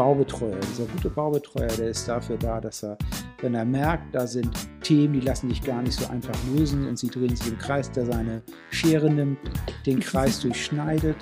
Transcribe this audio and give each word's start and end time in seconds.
Baubetreuer, 0.00 0.56
dieser 0.60 0.86
gute 0.86 1.10
Baubetreuer, 1.10 1.68
der 1.68 1.90
ist 1.90 2.08
dafür 2.08 2.38
da, 2.38 2.58
dass 2.58 2.82
er, 2.82 2.96
wenn 3.42 3.54
er 3.54 3.66
merkt, 3.66 4.14
da 4.14 4.26
sind 4.26 4.50
Themen, 4.82 5.12
die 5.12 5.20
lassen 5.20 5.50
sich 5.50 5.62
gar 5.62 5.82
nicht 5.82 5.92
so 5.92 6.08
einfach 6.08 6.32
lösen 6.54 6.88
und 6.88 6.98
sie 6.98 7.08
drehen 7.08 7.36
sich 7.36 7.48
im 7.48 7.58
Kreis, 7.58 7.90
der 7.92 8.06
seine 8.06 8.40
Schere 8.70 9.10
nimmt, 9.10 9.38
den 9.84 10.00
Kreis 10.00 10.40
durchschneidet 10.40 11.16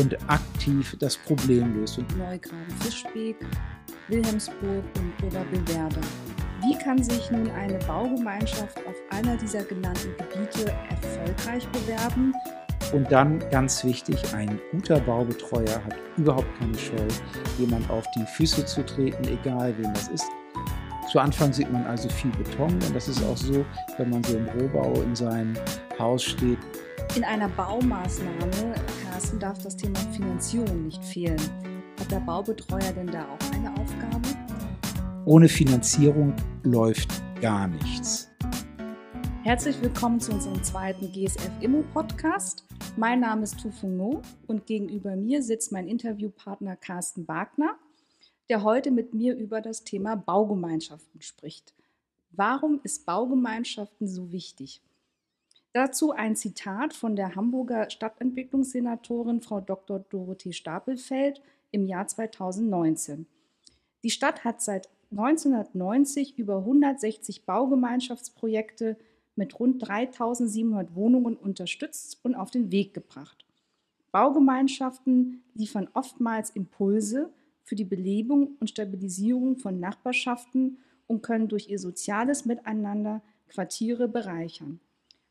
und 0.00 0.18
aktiv 0.28 0.96
das 0.98 1.16
Problem 1.16 1.72
löst. 1.76 1.98
Neugraben, 2.18 2.68
Fischbeek, 2.80 3.36
Wilhelmsburg 4.08 4.82
und 4.98 5.24
Oberbillwerder. 5.24 6.00
Wie 6.62 6.76
kann 6.78 7.00
sich 7.00 7.30
nun 7.30 7.48
eine 7.50 7.78
Baugemeinschaft 7.86 8.78
auf 8.88 8.96
einer 9.10 9.36
dieser 9.36 9.62
genannten 9.62 10.10
Gebiete 10.18 10.72
erfolgreich 10.90 11.64
bewerben? 11.68 12.34
Und 12.92 13.10
dann 13.10 13.38
ganz 13.50 13.84
wichtig, 13.84 14.16
ein 14.34 14.60
guter 14.70 15.00
Baubetreuer 15.00 15.82
hat 15.84 15.96
überhaupt 16.16 16.46
keine 16.58 16.76
Scheu, 16.78 17.06
jemand 17.58 17.88
auf 17.90 18.04
die 18.16 18.24
Füße 18.24 18.64
zu 18.64 18.84
treten, 18.84 19.26
egal 19.26 19.76
wem 19.78 19.92
das 19.92 20.08
ist. 20.08 20.26
Zu 21.10 21.20
Anfang 21.20 21.52
sieht 21.52 21.70
man 21.72 21.84
also 21.86 22.08
viel 22.08 22.30
Beton 22.32 22.72
und 22.72 22.94
das 22.94 23.08
ist 23.08 23.22
auch 23.24 23.36
so, 23.36 23.64
wenn 23.96 24.10
man 24.10 24.22
so 24.24 24.36
im 24.36 24.48
Rohbau 24.48 24.92
in 25.02 25.14
seinem 25.14 25.54
Haus 25.98 26.22
steht. 26.22 26.58
In 27.14 27.24
einer 27.24 27.48
Baumaßnahme, 27.48 28.74
Carsten, 29.04 29.38
darf 29.38 29.58
das 29.62 29.76
Thema 29.76 29.98
Finanzierung 30.12 30.84
nicht 30.84 31.04
fehlen. 31.04 31.40
Hat 32.00 32.10
der 32.10 32.20
Baubetreuer 32.20 32.92
denn 32.94 33.06
da 33.06 33.24
auch 33.24 33.54
eine 33.54 33.70
Aufgabe? 33.80 34.28
Ohne 35.24 35.48
Finanzierung 35.48 36.34
läuft 36.64 37.10
gar 37.40 37.68
nichts. 37.68 38.30
Herzlich 39.46 39.80
willkommen 39.80 40.18
zu 40.18 40.32
unserem 40.32 40.60
zweiten 40.64 41.12
GSF 41.12 41.52
Immo 41.60 41.84
Podcast. 41.94 42.64
Mein 42.96 43.20
Name 43.20 43.44
ist 43.44 43.60
Tu 43.60 43.70
Fung 43.70 43.96
No 43.96 44.20
und 44.48 44.66
gegenüber 44.66 45.14
mir 45.14 45.40
sitzt 45.40 45.70
mein 45.70 45.86
Interviewpartner 45.86 46.74
Carsten 46.74 47.28
Wagner, 47.28 47.78
der 48.48 48.64
heute 48.64 48.90
mit 48.90 49.14
mir 49.14 49.36
über 49.36 49.60
das 49.60 49.84
Thema 49.84 50.16
Baugemeinschaften 50.16 51.22
spricht. 51.22 51.74
Warum 52.30 52.80
ist 52.82 53.06
Baugemeinschaften 53.06 54.08
so 54.08 54.32
wichtig? 54.32 54.82
Dazu 55.72 56.10
ein 56.10 56.34
Zitat 56.34 56.92
von 56.92 57.14
der 57.14 57.36
Hamburger 57.36 57.88
Stadtentwicklungssenatorin 57.88 59.42
Frau 59.42 59.60
Dr. 59.60 60.00
Dorothee 60.00 60.54
Stapelfeld 60.54 61.40
im 61.70 61.86
Jahr 61.86 62.08
2019. 62.08 63.28
Die 64.02 64.10
Stadt 64.10 64.42
hat 64.42 64.60
seit 64.60 64.88
1990 65.12 66.36
über 66.36 66.58
160 66.58 67.46
Baugemeinschaftsprojekte 67.46 68.96
mit 69.36 69.58
rund 69.60 69.86
3700 69.86 70.94
Wohnungen 70.94 71.36
unterstützt 71.36 72.18
und 72.22 72.34
auf 72.34 72.50
den 72.50 72.72
Weg 72.72 72.94
gebracht. 72.94 73.44
Baugemeinschaften 74.12 75.42
liefern 75.54 75.88
oftmals 75.92 76.50
Impulse 76.50 77.30
für 77.62 77.74
die 77.74 77.84
Belebung 77.84 78.56
und 78.60 78.70
Stabilisierung 78.70 79.58
von 79.58 79.78
Nachbarschaften 79.78 80.78
und 81.06 81.22
können 81.22 81.48
durch 81.48 81.68
ihr 81.68 81.78
soziales 81.78 82.44
Miteinander 82.46 83.22
Quartiere 83.48 84.08
bereichern. 84.08 84.80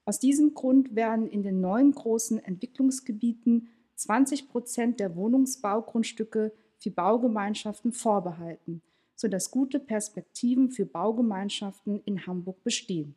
Aus 0.05 0.19
diesem 0.19 0.53
Grund 0.53 0.95
werden 0.95 1.27
in 1.27 1.41
den 1.41 1.61
neuen 1.61 1.91
großen 1.93 2.37
Entwicklungsgebieten 2.39 3.69
20 3.95 4.49
Prozent 4.49 4.99
der 4.99 5.15
Wohnungsbaugrundstücke 5.15 6.53
für 6.77 6.91
Baugemeinschaften 6.91 7.91
vorbehalten, 7.91 8.81
sodass 9.15 9.49
gute 9.49 9.79
Perspektiven 9.79 10.69
für 10.69 10.85
Baugemeinschaften 10.85 12.01
in 12.05 12.27
Hamburg 12.27 12.63
bestehen. 12.63 13.15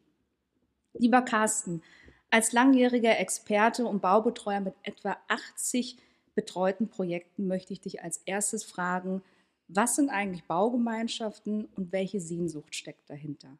Lieber 0.99 1.23
Carsten, 1.23 1.83
als 2.31 2.53
langjähriger 2.53 3.19
Experte 3.19 3.87
und 3.87 4.03
Baubetreuer 4.03 4.61
mit 4.61 4.75
etwa 4.83 5.17
80 5.29 5.97
betreuten 6.35 6.89
Projekten 6.89 7.47
möchte 7.47 7.73
ich 7.73 7.81
dich 7.81 8.03
als 8.03 8.19
erstes 8.27 8.65
fragen, 8.65 9.23
was 9.69 9.97
sind 9.97 10.11
eigentlich 10.11 10.45
Baugemeinschaften 10.45 11.67
und 11.77 11.93
welche 11.93 12.21
Sehnsucht 12.21 12.75
steckt 12.75 13.09
dahinter? 13.09 13.59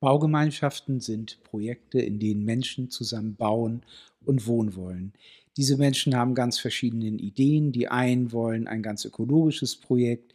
Baugemeinschaften 0.00 1.00
sind 1.00 1.42
Projekte, 1.44 2.00
in 2.00 2.18
denen 2.18 2.44
Menschen 2.44 2.90
zusammen 2.90 3.36
bauen 3.36 3.82
und 4.24 4.46
wohnen 4.46 4.74
wollen. 4.74 5.12
Diese 5.56 5.76
Menschen 5.76 6.16
haben 6.16 6.34
ganz 6.34 6.58
verschiedene 6.58 7.06
Ideen. 7.06 7.72
Die 7.72 7.88
einen 7.88 8.32
wollen 8.32 8.66
ein 8.66 8.82
ganz 8.82 9.04
ökologisches 9.04 9.76
Projekt, 9.76 10.32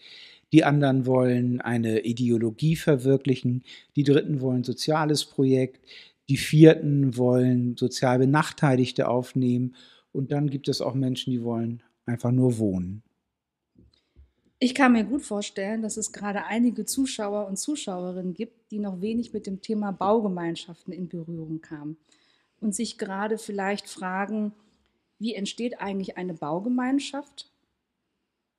die 0.54 0.64
anderen 0.64 1.06
wollen 1.06 1.62
eine 1.62 2.02
Ideologie 2.02 2.76
verwirklichen, 2.76 3.64
die 3.96 4.04
dritten 4.04 4.42
wollen 4.42 4.62
ein 4.62 4.64
soziales 4.64 5.26
Projekt, 5.26 5.86
die 6.30 6.38
vierten 6.38 7.18
wollen 7.18 7.76
sozial 7.78 8.20
Benachteiligte 8.20 9.08
aufnehmen 9.08 9.76
und 10.12 10.32
dann 10.32 10.50
gibt 10.50 10.68
es 10.68 10.82
auch 10.82 10.94
Menschen, 10.94 11.32
die 11.32 11.44
wollen 11.44 11.84
einfach 12.06 12.32
nur 12.32 12.58
wohnen. 12.58 13.04
Ich 14.60 14.74
kann 14.74 14.94
mir 14.94 15.04
gut 15.04 15.22
vorstellen, 15.22 15.82
dass 15.82 15.98
es 15.98 16.14
gerade 16.14 16.46
einige 16.46 16.86
Zuschauer 16.86 17.48
und 17.48 17.58
Zuschauerinnen 17.58 18.34
gibt, 18.34 18.72
die 18.72 18.80
noch 18.80 19.02
wenig 19.02 19.34
mit 19.34 19.46
dem 19.48 19.62
Thema 19.62 19.92
Baugemeinschaften 19.92 20.94
in 20.94 21.10
Berührung 21.10 21.62
kamen 21.62 21.98
und 22.62 22.74
sich 22.74 22.98
gerade 22.98 23.38
vielleicht 23.38 23.90
fragen, 23.90 24.54
wie 25.20 25.36
entsteht 25.36 25.80
eigentlich 25.82 26.18
eine 26.18 26.34
Baugemeinschaft? 26.34 27.52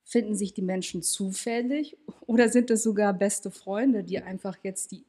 Finden 0.09 0.35
sich 0.35 0.53
die 0.53 0.61
Menschen 0.61 1.01
zufällig 1.01 1.97
oder 2.21 2.47
sind 2.47 2.71
es 2.71 2.81
sogar 2.81 3.13
beste 3.13 3.51
Freunde, 3.51 4.05
die 4.05 4.19
einfach 4.19 4.57
jetzt 4.63 4.93
die, 4.93 5.03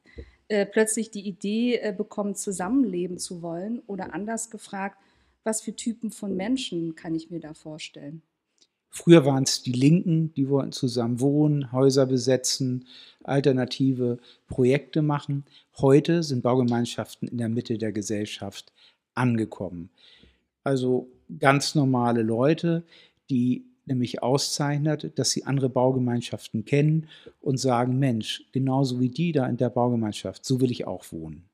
äh, 0.49 0.65
plötzlich 0.65 1.09
die 1.09 1.25
Idee 1.25 1.77
äh, 1.77 1.93
bekommen, 1.97 2.35
zusammenleben 2.35 3.17
zu 3.17 3.41
wollen? 3.41 3.81
Oder 3.87 4.13
anders 4.13 4.49
gefragt, 4.49 4.97
was 5.45 5.61
für 5.61 5.73
Typen 5.73 6.11
von 6.11 6.35
Menschen 6.35 6.95
kann 6.95 7.15
ich 7.15 7.31
mir 7.31 7.39
da 7.39 7.53
vorstellen? 7.53 8.23
Früher 8.89 9.23
waren 9.23 9.43
es 9.43 9.63
die 9.63 9.71
Linken, 9.71 10.33
die 10.33 10.49
wollten 10.49 10.73
zusammen 10.73 11.21
wohnen, 11.21 11.71
Häuser 11.71 12.05
besetzen, 12.05 12.85
alternative 13.23 14.17
Projekte 14.47 15.01
machen. 15.01 15.45
Heute 15.77 16.23
sind 16.23 16.43
Baugemeinschaften 16.43 17.29
in 17.29 17.37
der 17.37 17.47
Mitte 17.47 17.77
der 17.77 17.93
Gesellschaft 17.93 18.73
angekommen. 19.13 19.91
Also 20.65 21.07
ganz 21.39 21.73
normale 21.73 22.21
Leute, 22.21 22.83
die 23.29 23.63
nämlich 23.89 24.23
auszeichnet, 24.23 25.17
dass 25.19 25.31
sie 25.31 25.43
andere 25.43 25.69
Baugemeinschaften 25.69 26.63
kennen 26.63 27.09
und 27.41 27.57
sagen, 27.57 27.99
Mensch, 27.99 28.45
genauso 28.51 28.99
wie 28.99 29.09
die 29.09 29.31
da 29.31 29.45
in 29.47 29.57
der 29.57 29.69
Baugemeinschaft, 29.69 30.45
so 30.45 30.61
will 30.61 30.71
ich 30.71 30.87
auch 30.87 31.11
wohnen. 31.11 31.49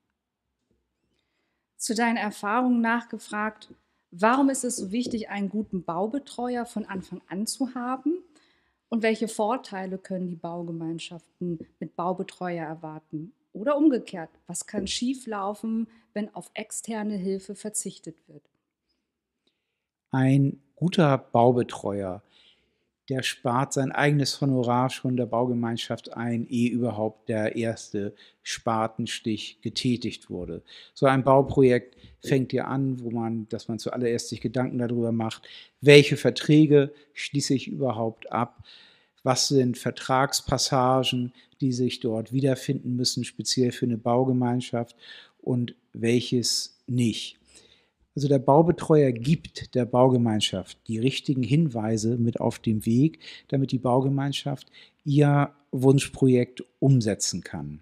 Zu 1.78 1.96
deinen 1.96 2.18
Erfahrungen 2.18 2.82
nachgefragt, 2.82 3.70
warum 4.12 4.50
ist 4.50 4.64
es 4.64 4.78
so 4.78 4.92
wichtig, 4.92 5.30
einen 5.30 5.50
guten 5.50 5.84
Baubetreuer 5.84 6.66
von 6.66 6.86
Anfang 6.86 7.22
an 7.28 7.48
zu 7.48 7.74
haben? 7.76 8.20
Und 8.90 9.02
welche 9.02 9.28
Vorteile 9.28 9.98
können 9.98 10.28
die 10.28 10.36
Baugemeinschaften 10.36 11.60
mit 11.80 11.96
Baubetreuer 11.96 12.66
erwarten? 12.66 13.34
Oder 13.52 13.78
umgekehrt, 13.78 14.30
was 14.48 14.68
kann 14.68 14.86
schieflaufen, 14.86 15.88
wenn 16.14 16.34
auf 16.36 16.52
externe 16.54 17.16
Hilfe 17.16 17.56
verzichtet 17.56 18.18
wird? 18.28 18.44
Ein 20.12 20.62
guter 20.76 21.18
Baubetreuer, 21.18 22.22
der 23.10 23.22
spart 23.22 23.74
sein 23.74 23.92
eigenes 23.92 24.42
Honorar 24.42 24.90
schon 24.90 25.16
der 25.16 25.28
Baugemeinschaft 25.28 26.14
ein, 26.14 26.48
ehe 26.48 26.72
überhaupt 26.72 27.30
der 27.30 27.56
erste 27.56 28.16
Spatenstich 28.42 29.60
getätigt 29.62 30.30
wurde. 30.30 30.64
So 30.94 31.06
ein 31.06 31.24
Bauprojekt 31.24 31.96
fängt 32.24 32.52
ja 32.54 32.66
an, 32.66 33.00
wo 33.02 33.12
man, 33.12 33.48
dass 33.50 33.68
man 33.68 33.80
zuallererst 33.80 34.30
sich 34.30 34.42
Gedanken 34.42 34.80
darüber 34.80 35.12
macht, 35.12 35.48
welche 35.82 36.18
Verträge 36.18 36.94
schließe 37.14 37.54
ich 37.54 37.68
überhaupt 37.68 38.32
ab, 38.32 38.64
was 39.24 39.48
sind 39.48 39.78
Vertragspassagen, 39.78 41.34
die 41.62 41.72
sich 41.72 42.00
dort 42.00 42.32
wiederfinden 42.32 42.96
müssen, 42.96 43.24
speziell 43.24 43.72
für 43.72 43.86
eine 43.86 43.98
Baugemeinschaft 43.98 44.96
und 45.42 45.76
welches 45.94 46.80
nicht. 46.88 47.38
Also 48.16 48.30
der 48.30 48.40
Baubetreuer 48.40 49.12
gibt 49.12 49.76
der 49.76 49.86
Baugemeinschaft 49.86 50.78
die 50.88 51.00
richtigen 51.00 51.44
Hinweise 51.44 52.18
mit 52.18 52.40
auf 52.40 52.60
dem 52.60 52.86
Weg, 52.86 53.20
damit 53.50 53.72
die 53.72 53.78
Baugemeinschaft 53.78 54.72
ihr 55.04 55.52
Wunschprojekt 55.72 56.64
umsetzen 56.80 57.44
kann. 57.44 57.82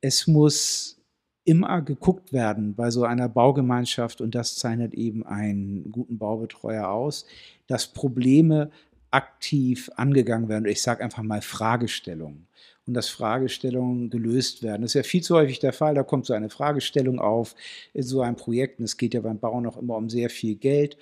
Es 0.00 0.28
muss 0.28 1.00
immer 1.44 1.82
geguckt 1.82 2.32
werden 2.32 2.74
bei 2.74 2.90
so 2.90 3.04
einer 3.04 3.28
Baugemeinschaft, 3.28 4.20
und 4.20 4.36
das 4.36 4.54
zeichnet 4.54 4.94
eben 4.94 5.26
einen 5.26 5.90
guten 5.90 6.16
Baubetreuer 6.16 6.88
aus, 6.88 7.26
dass 7.66 7.88
Probleme 7.88 8.70
aktiv 9.10 9.90
angegangen 9.96 10.48
werden. 10.48 10.66
Ich 10.66 10.80
sage 10.80 11.02
einfach 11.02 11.24
mal 11.24 11.42
Fragestellungen 11.42 12.46
und 12.90 12.94
dass 12.94 13.08
Fragestellungen 13.08 14.10
gelöst 14.10 14.64
werden. 14.64 14.82
Das 14.82 14.90
ist 14.90 14.94
ja 14.94 15.04
viel 15.04 15.22
zu 15.22 15.36
häufig 15.36 15.60
der 15.60 15.72
Fall. 15.72 15.94
Da 15.94 16.02
kommt 16.02 16.26
so 16.26 16.32
eine 16.32 16.50
Fragestellung 16.50 17.20
auf 17.20 17.54
in 17.94 18.02
so 18.02 18.20
einem 18.20 18.34
Projekt. 18.34 18.80
Und 18.80 18.84
es 18.86 18.96
geht 18.96 19.14
ja 19.14 19.20
beim 19.20 19.38
Bauen 19.38 19.64
auch 19.64 19.76
immer 19.76 19.94
um 19.94 20.08
sehr 20.08 20.28
viel 20.28 20.56
Geld. 20.56 20.96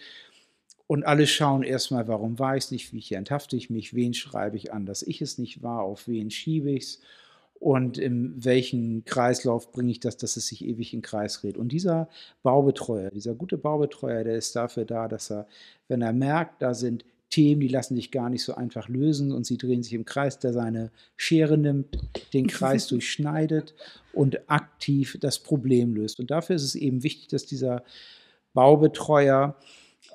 Und 0.86 1.04
alle 1.04 1.26
schauen 1.26 1.62
erstmal, 1.62 2.06
warum 2.06 2.38
war 2.38 2.58
ich 2.58 2.64
es 2.64 2.70
nicht, 2.72 2.92
wie 2.92 2.98
ich 2.98 3.12
enthafte 3.12 3.56
ich 3.56 3.70
mich, 3.70 3.94
wen 3.94 4.12
schreibe 4.12 4.58
ich 4.58 4.70
an, 4.70 4.84
dass 4.84 5.02
ich 5.02 5.22
es 5.22 5.38
nicht 5.38 5.62
war, 5.62 5.80
auf 5.80 6.08
wen 6.08 6.30
schiebe 6.30 6.72
ich 6.72 6.82
es 6.82 7.00
und 7.58 7.96
in 7.96 8.44
welchen 8.44 9.06
Kreislauf 9.06 9.72
bringe 9.72 9.90
ich 9.90 10.00
das, 10.00 10.18
dass 10.18 10.36
es 10.36 10.46
sich 10.48 10.62
ewig 10.62 10.92
in 10.92 11.00
Kreis 11.00 11.40
dreht. 11.40 11.56
Und 11.56 11.72
dieser 11.72 12.10
Baubetreuer, 12.42 13.10
dieser 13.10 13.34
gute 13.34 13.56
Baubetreuer, 13.56 14.24
der 14.24 14.36
ist 14.36 14.54
dafür 14.54 14.84
da, 14.84 15.08
dass 15.08 15.30
er, 15.30 15.46
wenn 15.88 16.02
er 16.02 16.12
merkt, 16.12 16.60
da 16.60 16.74
sind 16.74 17.06
Themen, 17.30 17.60
die 17.60 17.68
lassen 17.68 17.96
sich 17.96 18.10
gar 18.10 18.30
nicht 18.30 18.42
so 18.42 18.54
einfach 18.54 18.88
lösen 18.88 19.32
und 19.32 19.44
sie 19.44 19.58
drehen 19.58 19.82
sich 19.82 19.92
im 19.92 20.04
Kreis, 20.04 20.38
der 20.38 20.52
seine 20.52 20.90
Schere 21.16 21.58
nimmt, 21.58 21.98
den 22.32 22.46
Kreis 22.46 22.86
durchschneidet 22.88 23.74
und 24.12 24.50
aktiv 24.50 25.18
das 25.20 25.38
Problem 25.38 25.94
löst. 25.94 26.20
Und 26.20 26.30
dafür 26.30 26.56
ist 26.56 26.64
es 26.64 26.74
eben 26.74 27.02
wichtig, 27.02 27.28
dass 27.28 27.44
dieser 27.44 27.84
Baubetreuer 28.54 29.56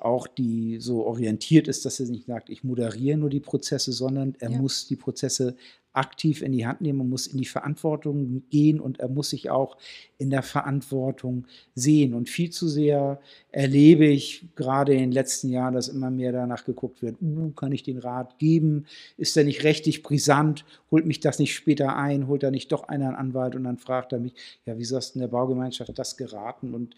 auch 0.00 0.26
die 0.26 0.78
so 0.80 1.04
orientiert 1.04 1.68
ist, 1.68 1.84
dass 1.84 2.00
er 2.00 2.06
nicht 2.06 2.26
sagt, 2.26 2.50
ich 2.50 2.64
moderiere 2.64 3.18
nur 3.18 3.30
die 3.30 3.40
Prozesse, 3.40 3.92
sondern 3.92 4.34
er 4.38 4.50
ja. 4.50 4.58
muss 4.58 4.86
die 4.86 4.96
Prozesse 4.96 5.56
aktiv 5.94 6.42
in 6.42 6.52
die 6.52 6.66
Hand 6.66 6.80
nehmen, 6.80 6.98
man 6.98 7.08
muss 7.08 7.28
in 7.28 7.38
die 7.38 7.44
Verantwortung 7.44 8.42
gehen 8.50 8.80
und 8.80 8.98
er 8.98 9.08
muss 9.08 9.30
sich 9.30 9.50
auch 9.50 9.76
in 10.18 10.28
der 10.28 10.42
Verantwortung 10.42 11.46
sehen. 11.74 12.14
Und 12.14 12.28
viel 12.28 12.50
zu 12.50 12.68
sehr 12.68 13.20
erlebe 13.52 14.04
ich 14.04 14.44
gerade 14.56 14.92
in 14.92 14.98
den 14.98 15.12
letzten 15.12 15.50
Jahren, 15.50 15.74
dass 15.74 15.88
immer 15.88 16.10
mehr 16.10 16.32
danach 16.32 16.64
geguckt 16.64 17.00
wird, 17.00 17.16
uh, 17.22 17.50
kann 17.50 17.72
ich 17.72 17.84
den 17.84 17.98
Rat 17.98 18.38
geben? 18.38 18.86
Ist 19.16 19.36
der 19.36 19.44
nicht 19.44 19.62
rechtlich 19.62 20.02
brisant? 20.02 20.64
Holt 20.90 21.06
mich 21.06 21.20
das 21.20 21.38
nicht 21.38 21.54
später 21.54 21.96
ein? 21.96 22.26
Holt 22.26 22.42
da 22.42 22.50
nicht 22.50 22.72
doch 22.72 22.88
einer 22.88 23.08
einen 23.08 23.16
Anwalt 23.16 23.54
und 23.54 23.64
dann 23.64 23.78
fragt 23.78 24.12
er 24.12 24.18
mich, 24.18 24.34
ja, 24.66 24.76
wieso 24.76 24.96
hast 24.96 25.14
du 25.14 25.18
in 25.18 25.20
der 25.20 25.28
Baugemeinschaft 25.28 25.96
das 25.96 26.16
geraten? 26.16 26.74
Und 26.74 26.96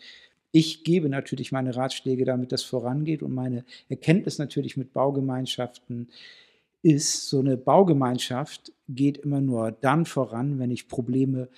ich 0.53 0.85
gebe 0.85 1.09
natürlich 1.09 1.53
meine 1.53 1.77
Ratschläge, 1.77 2.25
damit 2.25 2.53
das 2.53 2.63
vorangeht 2.63 3.23
und 3.23 3.35
meine 3.35 3.65
Erkenntnis 3.89 4.39
natürlich 4.39 4.77
mit 4.77 4.93
Baugemeinschaften 4.93 6.09
ist, 6.83 7.29
so 7.29 7.41
eine 7.41 7.57
Baugemeinschaft 7.57 8.73
geht 8.89 9.19
immer 9.19 9.41
nur 9.41 9.73
dann 9.73 10.07
voran, 10.07 10.59
wenn 10.59 10.71
ich 10.71 10.89
Probleme 10.89 11.49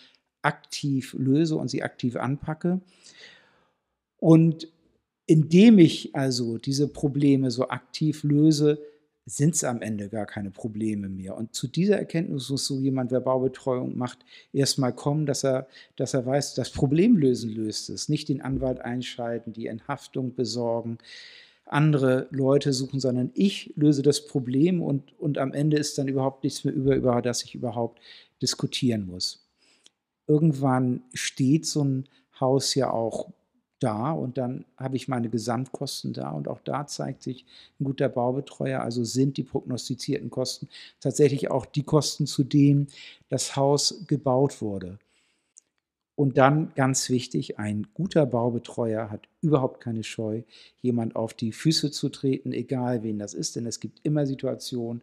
aktiv 0.43 1.15
löse 1.19 1.57
und 1.57 1.69
sie 1.69 1.83
aktiv 1.83 2.17
anpacke. 2.17 2.81
Und 4.19 4.69
indem 5.27 5.79
ich 5.79 6.15
also 6.15 6.57
diese 6.57 6.89
Probleme 6.89 7.51
so 7.51 7.69
aktiv 7.69 8.25
löse, 8.25 8.81
sind 9.29 9.55
es 9.55 9.65
am 9.65 9.83
Ende 9.83 10.09
gar 10.09 10.25
keine 10.25 10.51
Probleme 10.51 11.09
mehr. 11.09 11.37
Und 11.37 11.55
zu 11.55 11.69
dieser 11.69 11.99
Erkenntnis 11.99 12.49
muss 12.49 12.65
so 12.67 12.79
jemand, 12.81 13.13
der 13.13 13.21
Baubetreuung 13.21 13.97
macht, 13.97 14.19
erstmal 14.53 14.95
kommen, 14.95 15.27
dass 15.27 15.45
er, 15.45 15.69
dass 15.97 16.15
er 16.15 16.25
weiß, 16.25 16.55
das 16.55 16.71
Problem 16.71 17.17
lösen 17.17 17.51
löst 17.51 17.91
es. 17.91 18.09
Nicht 18.09 18.31
den 18.31 18.41
Anwalt 18.41 18.81
einschalten, 18.81 19.53
die 19.53 19.67
Enthaftung 19.67 20.35
besorgen, 20.35 20.99
andere 21.67 22.29
Leute 22.31 22.73
suchen, 22.73 23.01
sondern 23.01 23.31
ich 23.35 23.75
löse 23.77 24.01
das 24.01 24.27
Problem 24.27 24.81
und, 24.81 25.19
und 25.21 25.37
am 25.37 25.53
Ende 25.53 25.77
ist 25.77 25.99
dann 25.99 26.09
überhaupt 26.09 26.43
nichts 26.43 26.65
mehr 26.65 26.73
über, 26.73 26.97
über 26.97 27.21
das 27.21 27.45
ich 27.45 27.55
überhaupt 27.55 28.01
diskutieren 28.41 29.07
muss. 29.07 29.47
Irgendwann 30.27 31.03
steht 31.13 31.67
so 31.67 31.85
ein 31.85 32.09
Haus 32.41 32.75
ja 32.75 32.91
auch 32.91 33.31
da 33.81 34.13
und 34.13 34.39
dann 34.39 34.65
habe 34.77 34.97
ich 34.97 35.09
meine 35.09 35.29
Gesamtkosten 35.29 36.13
da 36.13 36.31
und 36.31 36.49
auch 36.49 36.61
da 36.61 36.87
zeigt 36.87 37.23
sich 37.23 37.45
ein 37.81 37.85
guter 37.85 38.09
Baubetreuer, 38.09 38.81
also 38.81 39.05
sind 39.05 39.37
die 39.37 39.45
prognostizierten 39.45 40.31
Kosten 40.31 40.69
tatsächlich 41.01 41.51
auch 41.51 41.67
die 41.67 41.85
Kosten, 41.85 42.27
zu 42.27 42.45
denen 42.45 42.89
das 43.29 43.57
Haus 43.57 44.05
gebaut 44.07 44.61
wurde. 44.63 44.99
Und 46.19 46.37
dann 46.37 46.73
ganz 46.75 47.11
wichtig, 47.11 47.61
ein 47.61 47.87
guter 47.95 48.27
Baubetreuer 48.27 49.09
hat 49.09 49.29
überhaupt 49.41 49.81
keine 49.81 50.03
Scheu, 50.03 50.43
jemand 50.83 51.15
auf 51.15 51.33
die 51.33 51.53
Füße 51.53 51.93
zu 51.93 52.09
treten, 52.09 52.53
egal 52.53 53.05
wen 53.05 53.21
das 53.21 53.35
ist, 53.35 53.55
denn 53.55 53.67
es 53.67 53.79
gibt 53.79 54.01
immer 54.03 54.27
Situationen, 54.27 55.01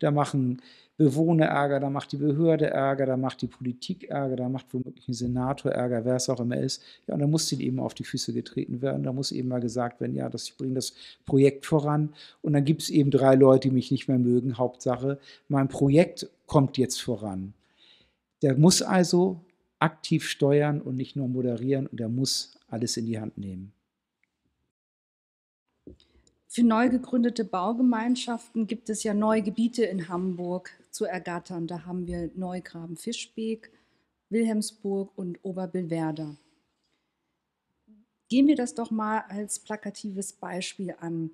da 0.00 0.10
machen 0.10 0.60
Bewohner 0.96 1.44
Ärger, 1.44 1.78
da 1.78 1.88
macht 1.88 2.10
die 2.10 2.16
Behörde 2.16 2.66
Ärger, 2.66 3.06
da 3.06 3.16
macht 3.16 3.42
die 3.42 3.46
Politik 3.46 4.10
Ärger, 4.10 4.34
da 4.34 4.48
macht 4.48 4.66
womöglich 4.74 5.06
ein 5.06 5.14
Senator 5.14 5.70
Ärger, 5.70 6.04
wer 6.04 6.16
es 6.16 6.28
auch 6.28 6.40
immer 6.40 6.56
ist. 6.56 6.82
Ja, 7.06 7.14
und 7.14 7.20
da 7.20 7.28
muss 7.28 7.52
ihnen 7.52 7.60
eben 7.60 7.78
auf 7.78 7.94
die 7.94 8.02
Füße 8.02 8.32
getreten 8.32 8.82
werden, 8.82 9.04
da 9.04 9.12
muss 9.12 9.30
eben 9.30 9.46
mal 9.46 9.60
gesagt 9.60 10.00
werden, 10.00 10.16
ja, 10.16 10.28
das, 10.28 10.48
ich 10.48 10.56
bringe 10.56 10.74
das 10.74 10.94
Projekt 11.26 11.64
voran. 11.64 12.12
Und 12.42 12.54
dann 12.54 12.64
gibt 12.64 12.82
es 12.82 12.90
eben 12.90 13.12
drei 13.12 13.36
Leute, 13.36 13.68
die 13.68 13.74
mich 13.74 13.92
nicht 13.92 14.08
mehr 14.08 14.18
mögen. 14.18 14.58
Hauptsache, 14.58 15.20
mein 15.46 15.68
Projekt 15.68 16.28
kommt 16.46 16.76
jetzt 16.76 17.00
voran. 17.00 17.52
Der 18.42 18.58
muss 18.58 18.82
also 18.82 19.42
aktiv 19.86 20.28
steuern 20.28 20.80
und 20.80 20.96
nicht 20.96 21.14
nur 21.14 21.28
moderieren 21.28 21.86
und 21.86 22.00
er 22.00 22.08
muss 22.08 22.58
alles 22.66 22.96
in 22.96 23.06
die 23.06 23.20
Hand 23.20 23.38
nehmen. 23.38 23.72
Für 26.48 26.64
neu 26.64 26.88
gegründete 26.88 27.44
Baugemeinschaften 27.44 28.66
gibt 28.66 28.90
es 28.90 29.04
ja 29.04 29.14
neue 29.14 29.42
Gebiete 29.42 29.84
in 29.84 30.08
Hamburg 30.08 30.72
zu 30.90 31.04
ergattern. 31.04 31.68
Da 31.68 31.86
haben 31.86 32.08
wir 32.08 32.30
Neugraben-Fischbeek, 32.34 33.70
Wilhelmsburg 34.30 35.12
und 35.16 35.38
Oberbillwerder. 35.44 36.36
Gehen 38.28 38.48
wir 38.48 38.56
das 38.56 38.74
doch 38.74 38.90
mal 38.90 39.20
als 39.28 39.60
plakatives 39.60 40.32
Beispiel 40.32 40.96
an. 40.98 41.30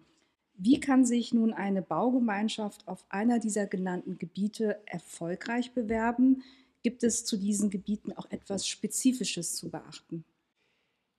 Wie 0.55 0.79
kann 0.79 1.07
sich 1.07 1.33
nun 1.33 1.55
eine 1.55 1.81
Baugemeinschaft 1.81 2.87
auf 2.87 3.07
einer 3.09 3.39
dieser 3.39 3.67
genannten 3.67 4.19
Gebiete 4.19 4.79
erfolgreich 4.87 5.73
bewerben? 5.73 6.43
Gibt 6.83 7.05
es 7.05 7.25
zu 7.25 7.37
diesen 7.37 7.71
Gebieten 7.71 8.13
auch 8.13 8.31
etwas 8.31 8.67
Spezifisches 8.67 9.55
zu 9.55 9.71
beachten? 9.71 10.25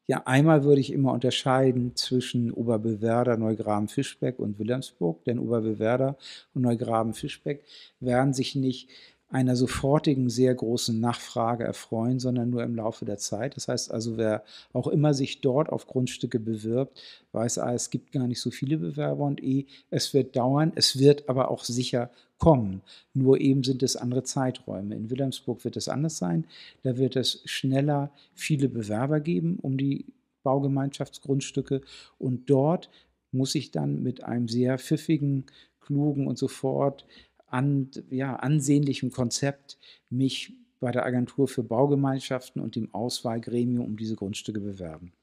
Ja, 0.06 0.24
einmal 0.26 0.66
würde 0.66 0.82
ich 0.82 0.92
immer 0.92 1.14
unterscheiden 1.14 1.96
zwischen 1.96 2.52
Oberbewerder, 2.52 3.38
Neugraben-Fischbeck 3.38 4.38
und 4.38 4.60
Wilhelmsburg, 4.60 5.24
denn 5.24 5.40
Oberbewerder 5.40 6.18
und 6.54 6.64
Neugraben-Fischbeck 6.64 7.64
werden 8.02 8.34
sich 8.34 8.54
nicht 8.56 8.90
einer 9.34 9.56
sofortigen 9.56 10.30
sehr 10.30 10.54
großen 10.54 11.00
Nachfrage 11.00 11.64
erfreuen, 11.64 12.20
sondern 12.20 12.52
nur 12.52 12.64
im 12.64 12.76
Laufe 12.76 13.04
der 13.04 13.18
Zeit. 13.18 13.56
Das 13.56 13.68
heißt 13.68 13.92
also, 13.92 14.16
wer 14.16 14.44
auch 14.74 14.88
immer 14.88 15.16
sich 15.16 15.42
dort 15.42 15.70
auf 15.70 15.88
Grundstücke 15.88 16.40
bewirbt, 16.40 17.02
weiß, 17.32 17.58
A, 17.58 17.74
es 17.74 17.90
gibt 17.90 18.12
gar 18.12 18.28
nicht 18.28 18.40
so 18.40 18.52
viele 18.52 18.78
Bewerber 18.78 19.26
und 19.26 19.44
E, 19.44 19.66
es 19.90 20.14
wird 20.14 20.36
dauern, 20.36 20.72
es 20.76 21.00
wird 21.00 21.30
aber 21.30 21.50
auch 21.50 21.64
sicher 21.64 22.12
kommen. 22.38 22.84
Nur 23.16 23.42
eben 23.42 23.64
sind 23.64 23.82
es 23.82 23.96
andere 23.96 24.24
Zeiträume. 24.24 24.96
In 24.96 25.10
Wilhelmsburg 25.10 25.64
wird 25.64 25.78
es 25.78 25.90
anders 25.90 26.18
sein. 26.18 26.46
Da 26.84 26.98
wird 26.98 27.16
es 27.16 27.42
schneller 27.46 28.12
viele 28.36 28.70
Bewerber 28.70 29.20
geben 29.20 29.58
um 29.62 29.78
die 29.78 30.06
Baugemeinschaftsgrundstücke 30.44 31.82
und 32.20 32.50
dort 32.50 32.90
muss 33.32 33.56
ich 33.56 33.72
dann 33.72 34.04
mit 34.04 34.24
einem 34.24 34.48
sehr 34.48 34.78
pfiffigen, 34.78 35.46
klugen 35.80 36.28
und 36.28 36.38
sofort 36.38 37.06
an, 37.54 37.92
ja, 38.10 38.36
ansehnlichem 38.36 39.12
Konzept 39.12 39.78
mich 40.10 40.54
bei 40.80 40.92
der 40.92 41.06
Agentur 41.06 41.48
für 41.48 41.64
Baugemeinschaften 41.64 42.62
und 42.62 42.76
dem 42.76 42.94
Auswahlgremium 42.94 43.86
um 43.86 43.96
diese 43.96 44.16
Grundstücke 44.16 44.60
bewerben. 44.60 45.14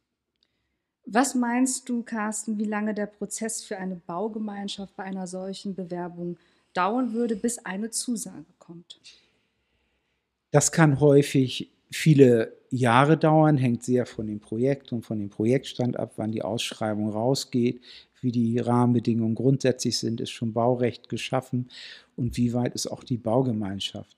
Was 1.04 1.34
meinst 1.34 1.88
du, 1.88 2.02
Carsten, 2.02 2.58
wie 2.58 2.64
lange 2.64 2.94
der 2.94 3.06
Prozess 3.06 3.64
für 3.64 3.78
eine 3.78 3.96
Baugemeinschaft 3.96 4.94
bei 4.96 5.02
einer 5.02 5.26
solchen 5.26 5.74
Bewerbung 5.74 6.38
dauern 6.72 7.12
würde, 7.12 7.34
bis 7.36 7.58
eine 7.58 7.90
Zusage 7.90 8.46
kommt? 8.58 9.00
Das 10.52 10.70
kann 10.70 11.00
häufig 11.00 11.70
viele 11.90 12.56
Jahre 12.70 13.16
dauern, 13.18 13.56
hängt 13.56 13.82
sehr 13.82 14.06
von 14.06 14.28
dem 14.28 14.38
Projekt 14.38 14.92
und 14.92 15.02
von 15.04 15.18
dem 15.18 15.30
Projektstand 15.30 15.98
ab, 15.98 16.12
wann 16.16 16.30
die 16.30 16.42
Ausschreibung 16.42 17.10
rausgeht, 17.10 17.82
wie 18.20 18.32
die 18.32 18.58
Rahmenbedingungen 18.58 19.34
grundsätzlich 19.34 19.98
sind, 19.98 20.20
ist 20.20 20.30
schon 20.30 20.52
Baurecht 20.52 21.08
geschaffen 21.08 21.68
und 22.16 22.36
wie 22.36 22.52
weit 22.52 22.74
ist 22.74 22.86
auch 22.86 23.04
die 23.04 23.16
Baugemeinschaft. 23.16 24.16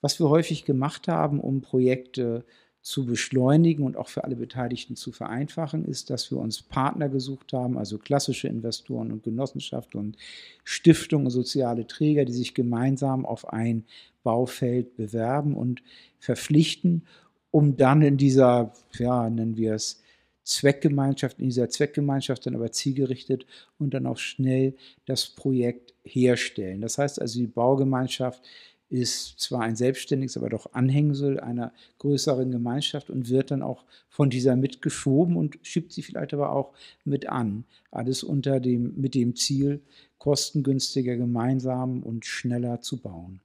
Was 0.00 0.20
wir 0.20 0.28
häufig 0.28 0.64
gemacht 0.64 1.08
haben, 1.08 1.40
um 1.40 1.62
Projekte 1.62 2.44
zu 2.86 3.04
beschleunigen 3.04 3.84
und 3.84 3.96
auch 3.96 4.06
für 4.06 4.22
alle 4.22 4.36
Beteiligten 4.36 4.94
zu 4.94 5.10
vereinfachen, 5.10 5.84
ist, 5.84 6.08
dass 6.08 6.30
wir 6.30 6.38
uns 6.38 6.62
Partner 6.62 7.08
gesucht 7.08 7.52
haben, 7.52 7.78
also 7.78 7.98
klassische 7.98 8.46
Investoren 8.46 9.10
und 9.10 9.24
Genossenschaften 9.24 9.98
und 9.98 10.16
Stiftungen, 10.62 11.28
soziale 11.30 11.88
Träger, 11.88 12.24
die 12.24 12.32
sich 12.32 12.54
gemeinsam 12.54 13.26
auf 13.26 13.52
ein 13.52 13.86
Baufeld 14.22 14.96
bewerben 14.96 15.56
und 15.56 15.82
verpflichten, 16.20 17.02
um 17.50 17.76
dann 17.76 18.02
in 18.02 18.18
dieser, 18.18 18.72
ja, 18.96 19.28
nennen 19.30 19.56
wir 19.56 19.74
es, 19.74 20.00
Zweckgemeinschaft, 20.46 21.38
in 21.40 21.46
dieser 21.46 21.68
Zweckgemeinschaft 21.68 22.46
dann 22.46 22.54
aber 22.54 22.70
zielgerichtet 22.70 23.46
und 23.78 23.92
dann 23.92 24.06
auch 24.06 24.16
schnell 24.16 24.74
das 25.04 25.26
Projekt 25.26 25.92
herstellen. 26.04 26.80
Das 26.80 26.98
heißt 26.98 27.20
also, 27.20 27.38
die 27.38 27.48
Baugemeinschaft 27.48 28.42
ist 28.88 29.40
zwar 29.40 29.62
ein 29.62 29.74
selbstständiges, 29.74 30.36
aber 30.36 30.48
doch 30.48 30.72
Anhängsel 30.72 31.40
einer 31.40 31.72
größeren 31.98 32.52
Gemeinschaft 32.52 33.10
und 33.10 33.28
wird 33.28 33.50
dann 33.50 33.62
auch 33.62 33.84
von 34.08 34.30
dieser 34.30 34.54
mitgeschoben 34.54 35.36
und 35.36 35.58
schiebt 35.62 35.92
sie 35.92 36.02
vielleicht 36.02 36.32
aber 36.32 36.52
auch 36.52 36.72
mit 37.04 37.28
an. 37.28 37.64
Alles 37.90 38.22
unter 38.22 38.60
dem, 38.60 38.94
mit 38.96 39.16
dem 39.16 39.34
Ziel, 39.34 39.80
kostengünstiger, 40.18 41.16
gemeinsam 41.16 42.04
und 42.04 42.24
schneller 42.24 42.80
zu 42.80 42.98
bauen. 42.98 43.40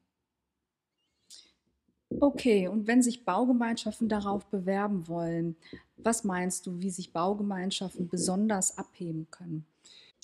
Okay, 2.20 2.68
und 2.68 2.88
wenn 2.88 3.02
sich 3.02 3.26
Baugemeinschaften 3.26 4.10
darauf 4.10 4.46
bewerben 4.48 5.08
wollen, 5.08 5.56
was 5.98 6.24
meinst 6.24 6.66
du, 6.68 6.82
wie 6.82 6.90
sich 6.90 7.14
Baugemeinschaften 7.14 8.10
besonders 8.10 8.78
abheben 8.78 9.28
können? 9.32 9.66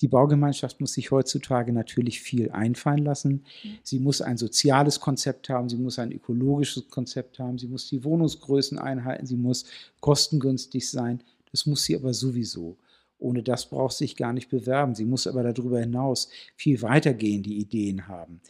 Die 0.00 0.08
Baugemeinschaft 0.08 0.80
muss 0.80 0.92
sich 0.92 1.10
heutzutage 1.10 1.72
natürlich 1.72 2.20
viel 2.20 2.50
einfallen 2.52 3.04
lassen. 3.04 3.44
Sie 3.82 3.98
muss 3.98 4.20
ein 4.20 4.38
soziales 4.38 5.00
Konzept 5.00 5.48
haben, 5.48 5.68
sie 5.68 5.76
muss 5.76 5.98
ein 5.98 6.12
ökologisches 6.12 6.88
Konzept 6.88 7.40
haben, 7.40 7.58
sie 7.58 7.66
muss 7.66 7.88
die 7.88 8.04
Wohnungsgrößen 8.04 8.78
einhalten, 8.78 9.26
sie 9.26 9.36
muss 9.36 9.64
kostengünstig 10.00 10.88
sein. 10.88 11.24
Das 11.50 11.66
muss 11.66 11.84
sie 11.84 11.96
aber 11.96 12.14
sowieso. 12.14 12.76
Ohne 13.18 13.42
das 13.42 13.68
braucht 13.68 13.94
sie 13.94 14.04
sich 14.04 14.16
gar 14.16 14.32
nicht 14.32 14.48
bewerben. 14.48 14.94
Sie 14.94 15.04
muss 15.04 15.26
aber 15.26 15.42
darüber 15.42 15.80
hinaus 15.80 16.28
viel 16.54 16.80
weitergehende 16.82 17.50
Ideen 17.50 18.06
haben. 18.06 18.40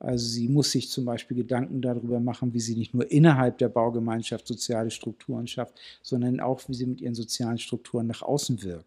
Also 0.00 0.26
sie 0.26 0.48
muss 0.48 0.72
sich 0.72 0.90
zum 0.90 1.04
Beispiel 1.04 1.36
Gedanken 1.36 1.82
darüber 1.82 2.20
machen, 2.20 2.54
wie 2.54 2.60
sie 2.60 2.74
nicht 2.74 2.94
nur 2.94 3.10
innerhalb 3.10 3.58
der 3.58 3.68
Baugemeinschaft 3.68 4.46
soziale 4.46 4.90
Strukturen 4.90 5.46
schafft, 5.46 5.78
sondern 6.02 6.40
auch, 6.40 6.62
wie 6.68 6.74
sie 6.74 6.86
mit 6.86 7.02
ihren 7.02 7.14
sozialen 7.14 7.58
Strukturen 7.58 8.06
nach 8.06 8.22
außen 8.22 8.62
wirkt. 8.62 8.86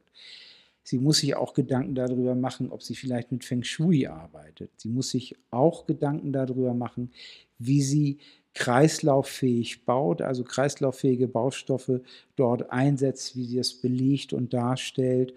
Sie 0.83 0.97
muss 0.97 1.19
sich 1.19 1.35
auch 1.35 1.53
Gedanken 1.53 1.95
darüber 1.95 2.35
machen, 2.35 2.71
ob 2.71 2.81
sie 2.81 2.95
vielleicht 2.95 3.31
mit 3.31 3.45
Feng 3.45 3.63
Shui 3.63 4.07
arbeitet. 4.07 4.71
Sie 4.75 4.89
muss 4.89 5.11
sich 5.11 5.35
auch 5.51 5.85
Gedanken 5.85 6.33
darüber 6.33 6.73
machen, 6.73 7.11
wie 7.57 7.83
sie 7.83 8.17
kreislauffähig 8.55 9.85
baut, 9.85 10.21
also 10.21 10.43
kreislauffähige 10.43 11.27
Baustoffe 11.27 12.01
dort 12.35 12.71
einsetzt, 12.71 13.35
wie 13.35 13.45
sie 13.45 13.59
es 13.59 13.73
belegt 13.73 14.33
und 14.33 14.53
darstellt 14.53 15.33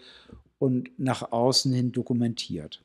und 0.59 0.91
nach 0.99 1.33
außen 1.33 1.73
hin 1.73 1.93
dokumentiert. 1.93 2.83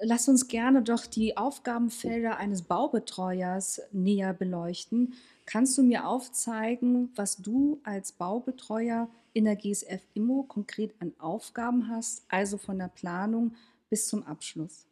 Lass 0.00 0.28
uns 0.28 0.48
gerne 0.48 0.82
doch 0.82 1.06
die 1.06 1.36
Aufgabenfelder 1.36 2.36
eines 2.38 2.62
Baubetreuers 2.62 3.80
näher 3.92 4.34
beleuchten. 4.34 5.14
Kannst 5.46 5.78
du 5.78 5.82
mir 5.82 6.06
aufzeigen, 6.06 7.10
was 7.14 7.36
du 7.36 7.80
als 7.84 8.12
Baubetreuer 8.12 9.08
in 9.32 9.44
der 9.44 9.56
GSF 9.56 10.02
Immo 10.14 10.42
konkret 10.42 10.94
an 10.98 11.12
Aufgaben 11.18 11.88
hast, 11.88 12.24
also 12.28 12.58
von 12.58 12.78
der 12.78 12.88
Planung 12.88 13.54
bis 13.88 14.08
zum 14.08 14.22
Abschluss? 14.24 14.86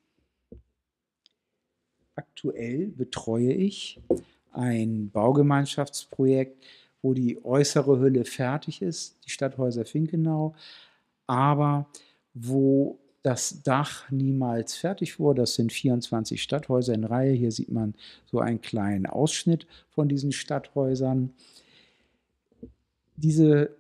Aktuell 2.15 2.87
betreue 2.87 3.53
ich 3.53 4.01
ein 4.53 5.11
Baugemeinschaftsprojekt, 5.11 6.65
wo 7.03 7.13
die 7.13 7.45
äußere 7.45 7.99
Hülle 7.99 8.25
fertig 8.25 8.81
ist, 8.81 9.19
die 9.27 9.31
Stadthäuser 9.31 9.85
Finkenau, 9.85 10.55
aber 11.27 11.87
wo 12.33 12.99
das 13.25 13.63
Dach 13.63 14.11
niemals 14.11 14.77
fertig 14.77 15.19
wurde. 15.19 15.43
Das 15.43 15.55
sind 15.55 15.73
24 15.73 16.43
Stadthäuser 16.43 16.93
in 16.93 17.05
Reihe. 17.05 17.33
Hier 17.33 17.51
sieht 17.51 17.73
man 17.73 17.95
so 18.27 18.39
einen 18.39 18.61
kleinen 18.61 19.07
Ausschnitt 19.07 19.67
von 19.89 20.11
diesen 20.11 20.31
Stadthäusern. 20.31 21.33
Diese 23.17 23.75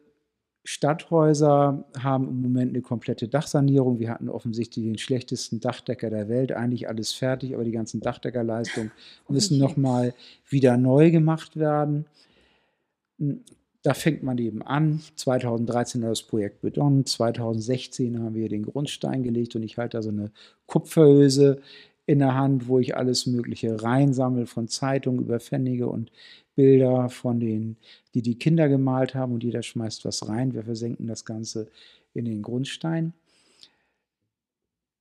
Stadthäuser 0.64 1.84
haben 1.98 2.26
im 2.26 2.40
Moment 2.40 2.70
eine 2.70 2.80
komplette 2.80 3.28
Dachsanierung. 3.28 3.98
Wir 3.98 4.08
hatten 4.08 4.30
offensichtlich 4.30 4.86
den 4.86 4.96
schlechtesten 4.96 5.60
Dachdecker 5.60 6.08
der 6.08 6.30
Welt. 6.30 6.52
Eigentlich 6.52 6.88
alles 6.88 7.12
fertig, 7.12 7.54
aber 7.54 7.64
die 7.64 7.72
ganzen 7.72 8.00
Dachdeckerleistungen 8.00 8.92
müssen 9.28 9.58
nochmal 9.58 10.14
wieder 10.48 10.78
neu 10.78 11.10
gemacht 11.10 11.56
werden. 11.56 12.06
Da 13.84 13.92
fängt 13.92 14.22
man 14.22 14.38
eben 14.38 14.62
an. 14.62 15.00
2013 15.16 16.02
hat 16.02 16.10
das 16.10 16.22
Projekt 16.22 16.62
begonnen. 16.62 17.04
2016 17.04 18.18
haben 18.18 18.34
wir 18.34 18.48
den 18.48 18.64
Grundstein 18.64 19.22
gelegt 19.22 19.54
und 19.56 19.62
ich 19.62 19.76
halte 19.76 19.98
da 19.98 20.02
so 20.02 20.08
eine 20.08 20.32
Kupferhülse 20.66 21.60
in 22.06 22.18
der 22.18 22.34
Hand, 22.34 22.66
wo 22.66 22.78
ich 22.78 22.96
alles 22.96 23.26
Mögliche 23.26 23.82
reinsammle, 23.82 24.46
von 24.46 24.68
Zeitungen 24.68 25.20
über 25.20 25.38
Pfennige 25.38 25.86
und 25.88 26.10
Bilder 26.54 27.10
von 27.10 27.40
denen, 27.40 27.76
die 28.14 28.22
die 28.22 28.38
Kinder 28.38 28.70
gemalt 28.70 29.14
haben 29.14 29.34
und 29.34 29.44
jeder 29.44 29.62
schmeißt 29.62 30.06
was 30.06 30.28
rein. 30.28 30.54
Wir 30.54 30.64
versenken 30.64 31.06
das 31.06 31.26
Ganze 31.26 31.68
in 32.14 32.24
den 32.24 32.40
Grundstein. 32.40 33.12